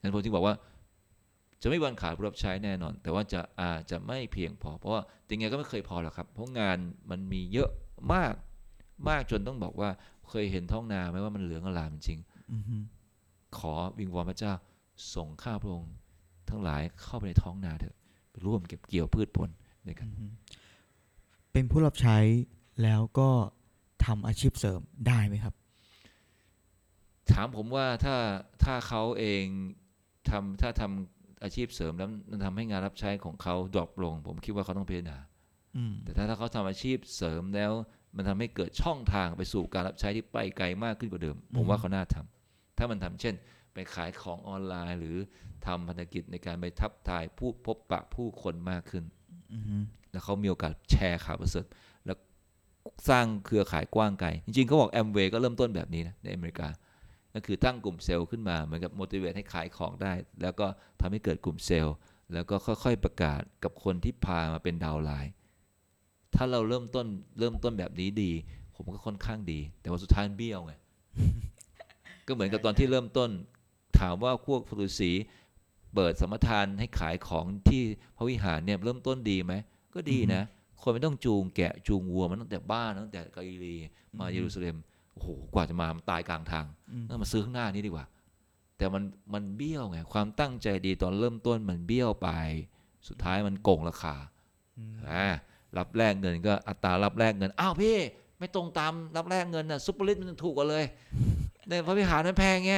[0.00, 0.54] นั้นผมจึงบอกว่า
[1.62, 6.78] จะไม่มีวันขาดผู้รับใช้แน่นอน แต่ว่าจะอาจจะไม่เพียงพอ เพราะว่ายังไงก็ไม่เคยพอหรอกครับ เพราะงาน
[7.10, 7.70] มันมีเยอะ
[8.12, 8.34] มาก
[9.08, 9.90] มากจนต้องบอกว่า
[10.28, 12.18] เคยเห็นท้องนาไหมว่ามันเหลืองอลามจริง
[12.52, 12.76] อือฮึ
[13.58, 14.52] ขอวิงวอนพระเจ้า
[15.14, 15.94] ส่งข้าพระองค์
[16.48, 17.96] ทั้งหลายเข้าไปในท้องนาเถอะ
[18.30, 19.50] ไปร่วมเก็บเกี่ยวพืชผล
[19.86, 20.26] ด้วยกันอือฮึ
[21.52, 22.18] เป็นผู้รับใช้
[22.82, 23.28] แล้วก็
[24.04, 25.54] ทำอาชีพเสริมได้ไหมครับ
[27.32, 28.16] ถามผมว่าถ้า
[28.64, 29.44] ถ้าเขาเอง
[30.30, 31.15] ทำถ้าทำ
[31.46, 35.18] อาชีพเสริมแล้วมันทำให้งานรับใช้ของเขาดรอปลง ผมคิดว่าเขาต้องพิจารณา
[35.76, 37.72] อืมแต่ถ้าถ้าเขาทำอาชีพเสริมแล้ว
[38.16, 43.34] มันทำให้เกิดช่องทางไปสู่การรับใช้ที่ไปไกลมากขึ้นกว่าเดิม ผมว่าเขาน่าทำถ้ามันทำเช่น
[43.74, 45.16] ไปขายของออนไลน์ หรือ
[45.66, 49.04] ทำพันธกิจในการไปทับทายผู้พบปะผู้คนมากขึ้น
[49.54, 49.76] อือฮึ
[50.12, 51.66] แล้วเขามีโอกาสแชร์ข่าวประเสริฐ
[52.06, 52.16] แล้ว
[53.08, 56.68] สร้างเครือข่ายกว้างไกล จริงๆเขาบอกแอมเวย์ก็เริ่มต้นแบบนี้นะในอเมริกา
[57.36, 60.66] ก็คือตั้งกลุ่มเซลล์ขึ้นมาเหมือนกับ motivate ให้ขายของได้ แล้วก็
[61.00, 61.96] ทำให้เกิดกลุ่มเซลล์
[62.34, 65.32] แล้วก็ค่อยๆประกาศกับคนที่พามาเป็นดาวน์ไลน์
[66.34, 67.06] ถ้าเราเริ่มต้น
[67.38, 68.32] เริ่มต้นแบบนี้ดี
[68.74, 70.72] ผมก็ค่อนข้างดี แต่ว่าสุดท้ายมันเบี้ยวไง
[72.26, 73.30] ก็เหมือนกับตอนที่เริ่มต้น
[73.98, 75.12] ถามว่าพวกฤาษี
[75.94, 77.82] เปิดสมทานให้ขายของที่
[78.16, 79.54] พระวิหารเนี่ยเริ่มต้นดีไหม
[79.94, 80.42] ก็ดีนะ
[80.82, 83.76] คนไม่ต้องจูงแกะจูงวัวมันตั้งแต่บ้านตั้งแต่กาลิลี
[84.18, 84.76] มาเยรูซาเล็ม
[85.16, 88.06] โอ้โหกว่าจะมามันตายกลางทางอืมนั่นมาซื้อข้างหน้านี้ดีกว่า
[88.76, 89.02] แต่มัน
[89.34, 92.28] มันเบี้ยวไงความตั้งใจดีตอนเริ่มต้นมันเบี้ยวไป
[93.08, 94.14] สุดท้ายมันโกงราคา
[94.78, 95.26] อืมอ่า
[95.78, 97.96] รับแลกเงินก็อัตรารับแลกเงินอ้าวพี่
[98.38, 100.84] ไม่ตรงตามรับแลกเงินน่ะ Superrich มันถูกกว่าเลย
[101.68, 102.72] ในพระวิหารมันแพงไง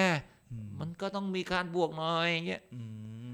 [0.51, 2.81] อืมมันก็ต้องมีการบวกหน่อยเงี้ยอื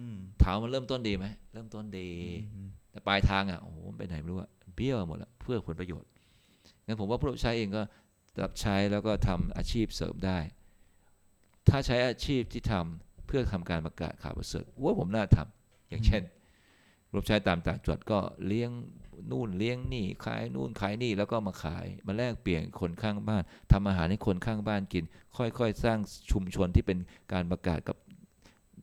[0.08, 0.10] ม
[0.42, 2.08] ถามว่ามันเริ่มต้นดีไหมเริ่มต้นดี
[2.54, 6.08] อืมแต่ปลายทางอะโอ้โหมันไปไหนไม่รู้อะเบี้ยวหมดละเพื่อผลประโยชน์
[6.86, 7.82] งั้นผมว่าผู้รับใช้เองก็
[8.42, 10.38] รับใช้แล้วก็ทำอาชีพเสริมได้
[11.68, 16.22] ถ้าใช้อาชีพที่ทำเพื่อทำการประกาศข่าวประเสริฐว่าผมน่าทำอย่างเช่น
[17.14, 18.70] รับใช้ตามต่างจังหวัดก็เลี้ยง
[19.30, 23.42] นู่นเลี้ยงนี่ขายนู่นขายนี่แล้วก็มาขายมาแลกเปลี่ยนคนข้างบ้าน
[23.72, 25.04] ทำอาหารให้คนข้างบ้านกิน
[25.36, 25.98] ค่อยๆ สร้าง
[26.30, 26.98] ชุมชนที่เป็น
[27.32, 27.96] การประกาศกับ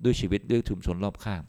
[0.04, 1.42] ด้วยชีวิตด้วยชุมชนรอบข้าง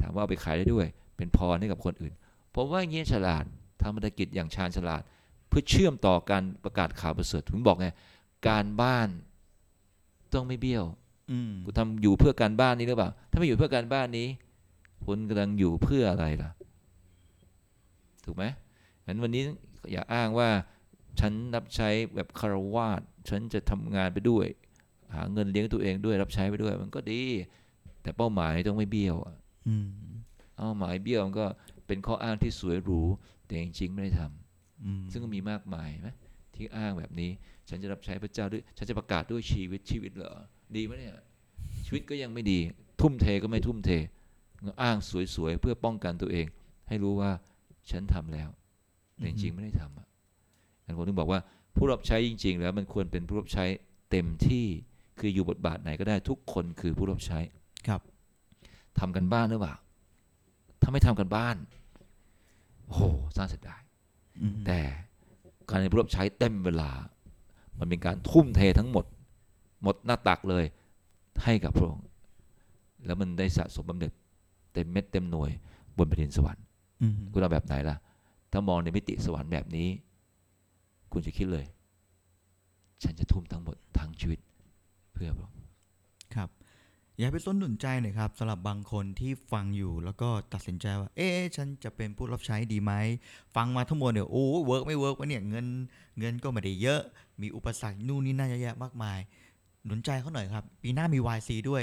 [0.00, 0.86] ถามว่าเอาไปขายได้ด้วย
[1.16, 2.12] เป็นพรให้กับคนอื่น
[2.54, 3.44] ผมว่าอย่างนี้ฉลาด
[3.82, 5.02] ทำธุรกิจอย่างชาญฉลาด
[5.50, 7.88] เพื่อเชื่อมต่อการประกาศข่าวประเสริฐผมบอกไง
[8.48, 9.08] การบ้าน
[10.34, 10.84] ต้องไม่เบี้ยว
[11.30, 14.28] อืมคุณทำอยู่เพื่อการบ้านนี้หรือเปล่า ถ้าไม่อยู่เพื่อการบ้านนี้
[15.04, 16.50] คุณกำลังอยู่เพื่ออะไรล่ะ
[18.24, 18.44] ถูกไหม
[19.06, 19.42] งั้นวันนี้
[19.92, 20.48] อย่าอ้างว่า
[21.20, 24.46] ฉันรับใช้แบบคารวาสฉันจะทำงานไปด้วย
[25.14, 27.22] หาเงินเลี้ยงตัวเองด้วยรับใช้ไปด้วย มันก็ดี
[28.02, 29.36] แต่เป้าหมายต้องไม่เบี้ยวอะ
[29.68, 29.88] อืม
[30.56, 31.46] เป้าหมายเบี้ยวมันก็
[31.86, 33.02] เป็นข้ออ้างที่สวยหรู
[33.46, 34.32] แต่จริงๆไม่ได้ทำอืม
[35.12, 36.10] ซึ่งก็มีมากมายไหม
[36.54, 37.30] ที่อ้างแบบนี้
[37.68, 40.32] ฉันจะรับใช้พระเจ้าด้วยฉันจะประกาศด้วยชีวิตชีวิตเหรอ
[40.76, 41.14] ดีไหมเนี่ย
[41.86, 42.58] ชีวิตก็ยังไม่ดี
[43.00, 43.90] ทุ่มเทก็ไม่ทุ่มเท
[44.82, 44.96] อ้าง
[45.34, 46.46] สวยๆเพื่อป้องกันตัวเอง
[46.88, 47.30] ให้รู้ว่า
[47.90, 48.48] ฉันทำแล้ว
[49.16, 50.06] แต่จริงๆไม่ได้ทำอะ
[50.84, 51.40] อันผมถึงบอกว่า
[51.76, 53.64] ผู้รับใช้จริง ๆ แล้วมันควรเป็นผู้รับใช้
[54.10, 54.66] เต็มที่
[55.18, 57.38] คืออยู่บทบาทไหนก็ได้ทุกคนคือผู้รับใช้
[57.88, 58.00] ครับ
[58.98, 59.74] ทำกันบ้านหรือเปล่า
[60.82, 61.56] ถ้าไม่ทำกันบ้าน
[62.86, 63.02] โอ้โห
[63.36, 63.89] สร้างเสียดายอืม
[64.66, 64.80] แต่
[65.68, 66.90] การในผู้รับใช้เต็มเวลา
[67.78, 69.04] มันเป็นการทุ่มเททั้งหมด
[69.82, 70.64] หมดหน้าตักเลย
[71.44, 72.06] ให้กับพระองค์
[73.06, 74.12] แล้วมันได้สะสมบำเหน็จ
[74.72, 75.50] เต็มเม็ดเต็มหน่วย
[75.96, 76.64] บนแผ่นดินสวรรค์
[77.00, 77.96] อืมคุณเอาแบบไหนล่ะ
[78.52, 79.88] ถ้ามองในมิติสวรรค์แบบนี้
[81.12, 81.66] คุณจะคิดเลย
[83.02, 84.40] ฉันจะทุ่มทั้งหมดทั้งชีวิต
[85.12, 85.59] เพื่อพระองค์ครับ
[87.20, 92.92] อยากให้พี่สงหนุนใจหน่อยครับสำหรับบางคนที่ฟังอยู่แล้วก็ตัดสินใจว่า เอ๊ะฉันจะเป็นผู้รับใช้ดีไหม
[93.56, 95.66] ฟังมาทั้งหมดเนี่ยโอ้ work ไม่ work วะเนี่ยเงิน
[96.18, 97.00] เงินก็ไม่ได้เยอะ
[97.42, 99.18] มีอุปสรรคนู่นนี่นั่นเยอะแยะมากมาย
[99.84, 101.82] หนุนใจเขาหน่อยครับ ปีหน้ามี YC ด้วย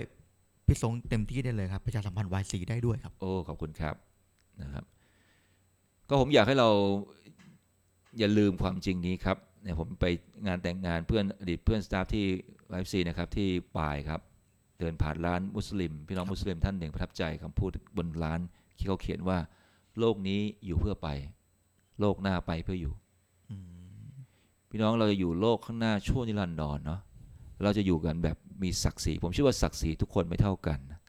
[0.67, 3.95] พี่สงเต็มที่ได้เลยครับประชาสัมพันธ์ YC ได้ด้วยครับ โอ้ขอบคุณครับ
[4.61, 4.83] นะครับ
[6.09, 6.69] ก็ผมอยากให้เรา
[8.19, 10.05] อย่าลืมความจริงนี้ครับเนี่ยผมไป
[10.47, 12.25] งานแต่งงานเพื่อนอดีตเพื่อนสตาฟที่
[12.69, 14.21] ไลฟ์ซีนะครับที่ปายครับ
[14.79, 18.39] เดินผ่านร้านมุสลิม พี่น้องมุสลิมท่านหนึ่งประทับใจคำพูดบนร้าน
[18.77, 19.37] ที่เขาเขียนว่า
[19.99, 21.07] โลกนี้อยู่เพื่อไป
[21.99, 22.93] โลกหน้าไปเพื่ออยู่
[23.49, 23.55] อื
[24.07, 24.09] ม
[24.69, 27.01] พี่น้องเราจะอยู่โลกข้างหน้าชั่วนิรันดรเนาะ
[27.63, 30.99] เราจะอยู่กันแบบมีศักดิ์ศรีผมเชื่อว่าศักดิ์ศรีทุกคนไม่เท่ากันนะ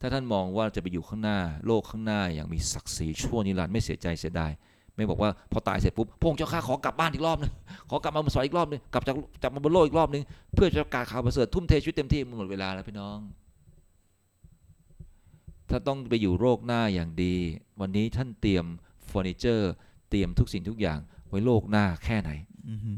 [0.00, 4.52] ถ้าท่านมองว่าจะไปอยู่ข้างหน้า โลกข้างหน้าอย่างมีศักดิ์ศรีชั่วนิรันดร์ไม่เสียใจเสียดาย
[4.96, 7.52] ไม่บอกว่าพอตายเสร็จปุ๊บพระองค์เจ้าข้าขอกลับบ้านอีกรอบนึง
[7.90, 10.22] ขอกลับมาสอนอีกรอบนึงกลับจากจากมาบนโลกอีกรอบนึง
[10.54, 13.18] เพื่อจะประกาศข่าวประเสริฐทุ่มเทชีวิตเต็มที่มันหมดเวลาแล้วพี่น้อง
[15.70, 17.34] ถ้าต้องไปอยู่โลกหน้าอย่างดี
[17.80, 18.64] วันนี้ท่านเตรียม
[19.06, 19.72] เฟอร์นิเจอร์
[20.10, 22.30] เตรียมทุกสิ่งทุกอย่างไว้โลกหน้าแค่ไหน
[22.70, 22.92] อือฮึ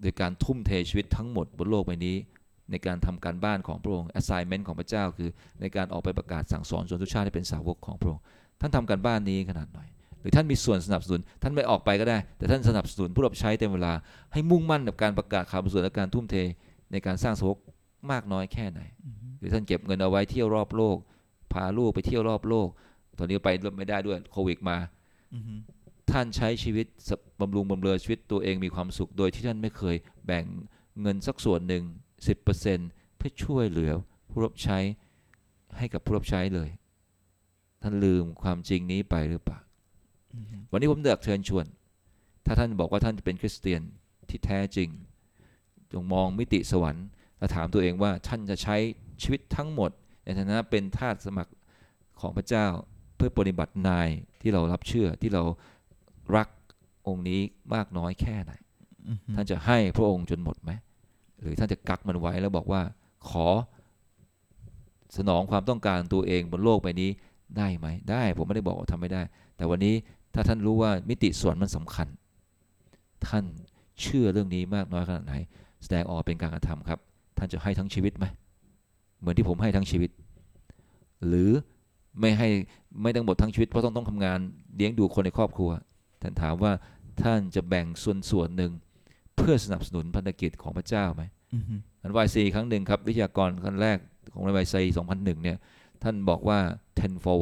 [0.00, 2.16] โดยการทุ่มเทชีวิตทั้งหมดบนโลกใบนี้
[2.70, 8.22] ในการทำการบ้านของพระองค์ assignment ของพระเจ้าคือ ในการออกไปประกาศสั่งสอนชนทุกชาติให้เป็นสาวกของพระองค์
[8.60, 9.88] ท่านทำการบ้านนี้ขนาดหน่อย
[10.22, 13.94] หรือท่านมีส่วนสนับสนุน ท่านไม่ออกไปก็ได้ แต่ท่านสนับสนุนผู้รับใช้เต็มเวลา
[14.32, 16.36] ให้มุ่งมั่นกับการประกาศข่าวประเสริฐและการทุ่มเท
[16.92, 17.58] ในการสร้างสาวก
[18.10, 20.96] มากน้อยแค่ไหนอือฮึหรือท่านเก็บเงินเอาไว้เที่ยวรอบโลก
[21.52, 22.68] พาลูกไปเที่ยวรอบโลก
[23.18, 24.76] ตอนนี้ไปไม่ได้ด้วยโควิดมา
[25.34, 25.54] อือฮึ
[26.10, 27.10] ท่านใช้ชีวิตส
[27.40, 29.96] บำรุงบำเรอชีวิตตัวเองมีความสุข โดยที่ท่านไม่เคย
[30.26, 30.44] แบ่ง
[31.00, 31.82] เงินสักส่วนหนึ่ง
[32.50, 33.92] 10%เพื่อช่วยเหลือ
[34.30, 34.78] ผู้รับใช้
[35.78, 36.68] ให้กับผู้รับใช้เลย
[37.82, 39.71] ท่านลืมความจริงนี้ไปหรือเปล่าอือฮึ
[40.72, 41.66] วันนี้ผมอยากเชิญชวน
[42.46, 43.82] ถ้าท่านบอกว่าท่านเป็นคริสเตียน
[44.28, 44.88] ที่แท้จริง
[45.92, 47.06] จงมองมิติสวรรค์
[47.38, 48.76] และถามตัวเองว่าท่านจะใช้
[49.22, 49.90] ชีวิตทั้งหมด
[50.24, 51.52] ในฐานะเป็นทาสสมัคร
[52.20, 52.66] ของพระเจ้า
[53.16, 54.08] เพื่อปฏิบัตินาย
[54.40, 55.42] ที่เรารับเชื่อที่เรา
[56.36, 56.48] รัก
[57.06, 57.40] องค์นี้
[57.74, 58.52] มากน้อยแค่ไหน
[59.08, 60.70] อือฮึท่านจะให้พระองค์จนหมดไหม
[61.40, 62.82] หรือท่านจะกักมันไว้แล้วบอกว่า
[63.30, 63.46] ขอ
[65.16, 67.10] สนองความต้องการตัวเองบนโลกใบนี้
[67.58, 69.22] ได้ไหม ได้ ผมไม่ได้บอกว่าทำไม่ได้
[69.56, 69.94] แต่วันนี้
[70.34, 72.08] ถ้าท่านรู้ว่ามิติส่วนมันสำคัญ
[73.26, 73.44] ท่าน
[74.02, 75.34] เชื่อเรื่องนี้มากน้อยขนาดไหน
[75.82, 76.98] แสดงออกเป็นการกระทำครับ
[77.38, 78.26] ท่านจะให้ทั้งชีวิตไหม
[79.20, 80.10] เหมือนที่ผมให้ทั้งชีวิต
[81.26, 81.50] หรือ
[82.20, 82.48] ไม่ให้
[83.02, 84.38] ไม่ต้องหมดทั้งชีวิตเพราะต้องต้องทำงาน
[84.76, 85.70] เลี้ยงดูคนในครอบครัว
[86.22, 86.72] ท่านถามว่า
[87.22, 88.72] ท่านจะแบ่งส่วนส่วนหนึ่ง
[89.36, 91.22] เพื่อสนับสนุนพันธกิจของพระเจ้าไหม
[91.54, 93.98] อือฮึอันวายซีครั้งหนึ่งครับ วิทยากรครั้งแรก
[94.32, 95.58] ของวายซี2001 เนี่ย
[96.02, 96.58] ท่านบอกว่า
[96.96, 97.36] 10 for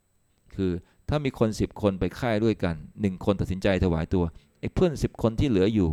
[0.00, 0.72] 1คือ
[1.14, 4.24] ถ้ามีคน10คนไปค่ายด้วยกัน1คนตัดสินใจถวายตัว
[4.60, 5.90] ไอ้เพื่อน10คนที่เหลืออยู่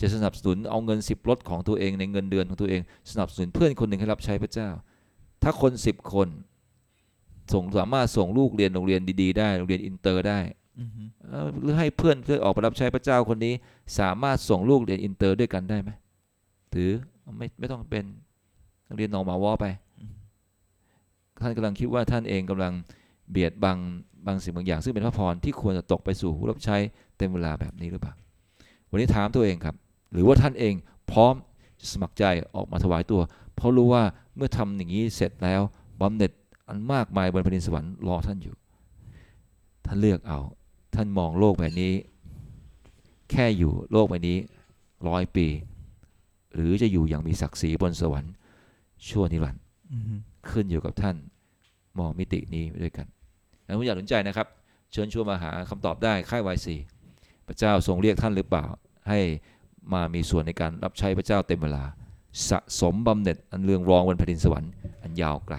[0.00, 4.68] จะสนับสนุนเอาเงิน10ลดของตัวเองในเงินเดือนของตัวเอง สนับสนุนเพื่อนคนหนึ่งให้รับใช้พระเจ้า
[5.42, 6.28] ถ้าคน10คน
[7.52, 10.40] ส่งสามารถส่งลูกเรียนโรงเรียนดีๆได้โรงเรียนอินเตอร์ได้
[11.60, 13.54] หรือให้เพื่อนเพื่อออกไปรับใช้พระเจ้าคนนี้
[13.98, 15.90] สามารถส่งลูกเรียนอินเตอร์ด้วยกันได้ไหม
[16.70, 16.90] หรือ
[17.38, 18.04] ไม่ไม่ต้องเป็น
[18.96, 19.66] เรียนนอร์มาวอไป
[21.42, 22.72] ท่านกำลังคิดว่าท่านเองกำลัง
[23.30, 23.78] เบียดบัง
[24.26, 26.76] บางสิ่งบางอย่างซึ่งเป็นพระพรที่ควรจะตกไปสู่ผู้รับใช้
[27.16, 28.14] เต็มเวลาแบบนี้หรือเปล่า
[28.90, 29.74] วันนี้ถามตัวเองครับ
[30.12, 30.74] หรือว่าท่านเอง
[31.10, 31.34] พร้อม
[31.92, 32.24] สมัครใจ
[32.56, 33.20] ออกมาถวายตัว
[33.56, 34.02] เพราะรู้ว่า
[34.36, 35.60] เมื่อทำอย่างนี้เสร็จแล้ว
[36.00, 36.32] บำเหน็จ
[36.68, 38.54] อันมากมายบนแผ่นดินสวรรค์รอท่านอยู่
[39.86, 40.40] ท่านเลือกเอา
[40.94, 41.92] ท่านมองโลกแบบนี้
[43.30, 44.38] แค่อยู่โลกใบนี้
[45.08, 45.46] ร้อยปี
[46.54, 48.32] หรือจะอยู่อย่างมีศักดิ์ศรีบนสวรรค์
[49.08, 49.62] ชั่วนิรันดร์
[49.92, 50.14] อือฮึ
[50.50, 51.16] ขึ้นอยู่กับท่าน
[51.98, 53.06] มองมิตินี้ไปด้วยกัน
[53.66, 54.46] งั้นผมอยากสนใจนะครับ
[54.92, 56.76] เชิญชวนมาหาคำตอบได้ค่ายวายสี
[57.48, 58.64] พระเจ้าทรงเรียกท่านหรือเปล่า
[59.08, 59.18] ให้
[59.92, 61.84] มามีส่วนในการรับใช้พระเจ้าเต็มเวลา
[62.48, 65.56] สะสมบำเหน็จอันเรืองรองบนแผ่นดินสวรรค์อันยาวไกล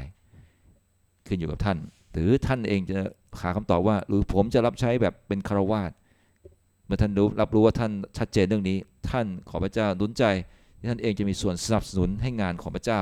[1.27, 1.77] ขึ้นอยู่กับท่าน
[2.13, 2.99] หรือท่านเองจะ
[3.41, 5.91] หาคำตอบว่า หรือผมจะรับใช้แบบเป็นคารวาส
[6.85, 8.77] เมื่อท่านรู้รับรู้ว่าท่านชัดเจนเรื่องนี้
[9.09, 10.23] ท่านขอพระเจ้าหนุนใจ
[10.79, 12.99] ที่ท่านเองจะมีส่วนสนับสนุนให้งานของพระเจ้า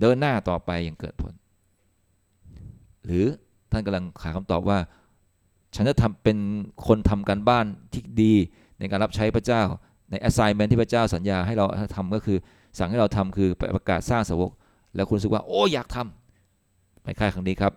[0.00, 1.32] เดินหน้าต่อไปอย่างเกิดผล
[3.04, 3.26] หรือ
[3.72, 4.78] ท่านกำลังหาคำตอบว่า
[5.74, 6.38] ฉันจะทำเป็น
[6.86, 8.34] คนทำการบ้านที่ดี
[8.78, 9.62] ในการรับใช้พระเจ้า
[10.10, 11.66] ใน assignment ที่พระเจ้าสัญญาให้เรา
[11.96, 12.38] ทำก็คือ
[12.78, 14.50] สั่งให้เราทำคือไปประกาศสร้างสาวก
[14.94, 17.72] แล้วคุณรู้สึกว่าโอ้อยากทำไปค่ายครั้งนี้ครับ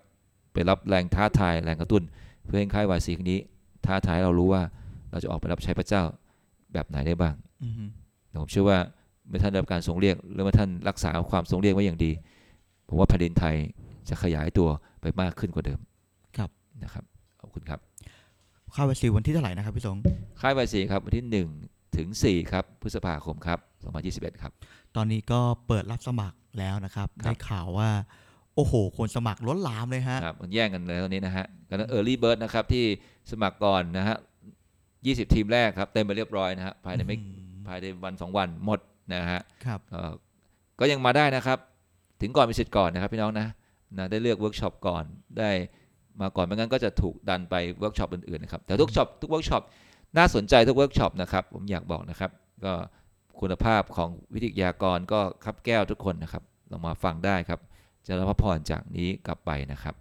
[0.54, 2.04] ไปรับแรงท้าทายแรงกระตุ้น
[2.46, 3.40] เพื่อให้ค่ายวายสีครั้งนี้
[3.86, 4.62] ท้าทายให้เรารู้ว่า
[5.12, 6.02] เราจะออกไปรับใช้พระเจ้า
[6.74, 7.84] แบบไหนได้บ้างอือฮึ
[8.42, 8.78] ผมเชื่อว่า
[9.28, 12.12] เมื่อท่านได้รับการทรงเรียกหรือเมื่อท่านรักษาความทรงเรียกไว้อย่างดี
[12.88, 13.56] ผมว่าแผ่นดินไทย
[14.10, 14.70] จะขยายตัว
[15.02, 15.80] ไปมากขึ้นกว่าเดิม
[16.38, 16.50] ครับ
[16.84, 17.04] นะครับ
[17.42, 17.80] ขอบคุณครับ
[18.74, 19.98] เข้าไปสีวันที่เท่าไหร่นะครับพี่สง
[20.42, 21.26] ค่ายใบสีครับวันที่
[21.66, 23.60] 1 ถึง 4 ครับพฤษภาคมครับ
[24.30, 24.52] 2021 ครับ
[24.96, 27.90] ตอนนี้ก็เปิดรับสมัครแล้วนะครับครับได้ข่าวว่า
[28.56, 32.86] โอ้โห คนสมัครล้นหลามเลยฮะครับมันแย่งกันเลยตอนนี้นะฮะกัน early bird นะครับที่
[33.32, 34.18] สมัครก่อนนะฮะ
[34.76, 38.80] 20ทีมแรกครับเต็มไปเรียบร้อยนะฮะภายในไม่อืมภายในวันสองวันหมด
[39.14, 40.12] นะฮะครับเอ่อ
[40.80, 41.58] ก็ยังมาได้นะครับ
[42.22, 43.48] ถึงก่อนมีสิทธิ์ก่อนนะครับพี่น้องนะ
[43.98, 45.04] นะได้เลือกเวิร์กช็อปก่อน
[45.40, 45.52] ได้
[46.22, 49.64] มาก่อนไม่งั้นก็จะถูกดันไปเวิร์กช็อปอื่นๆนะครับแต่ทุก shop ทุกเวิร์กช็อป
[50.18, 52.32] น่าสนใจทุกเวิร์กช็อปนะครับผมอยากบอกนะครับ
[52.66, 52.74] ก็
[53.40, 57.60] คุณภาพของวิทยากรก็คับแก้วทุกคนนะครับลองมาฟังได้ครับ
[58.08, 59.96] จะรับพรจากนี้กลับไปนะครับ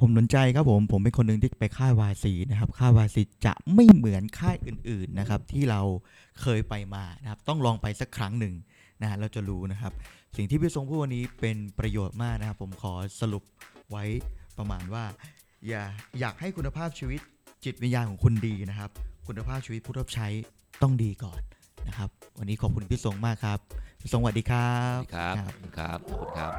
[0.00, 5.80] ผมสนใจครับผมผมเป็นคนหนึ่งที่ไปค่ายวาซีนะครับ ค่ายวาซีจะไม่เหมือนค่ายอื่นๆนะครับที่เรา
[6.40, 8.54] เคยไปมานะครับ ต้องลองไปสักครั้งหนึ่ง
[9.02, 9.92] นะฮะเราจะรู้นะครับ
[10.36, 13.42] สิ่งที่พี่ทรงพูดวันนี้เป็นประโยชน์มากนะครับ ผมขอสรุป
[13.90, 14.04] ไว้
[14.58, 15.04] ประมาณว่า
[15.68, 15.82] อย่า
[16.20, 17.20] อยากให้คุณภาพชีวิต
[17.64, 18.90] จิตวิญญาณของคุณดีนะครับ
[19.28, 20.28] คุณภาพชีวิตผู้รับใช้
[20.82, 21.40] ต้องดีก่อน
[21.88, 23.58] นะครับ วันนี้ขอบคุณพี่ทรงมากครับ
[24.00, 26.52] พี่ทรงสวัสดีครัสบวัสดีครับ ครับ ขอบคุณครับขอบคุณครับ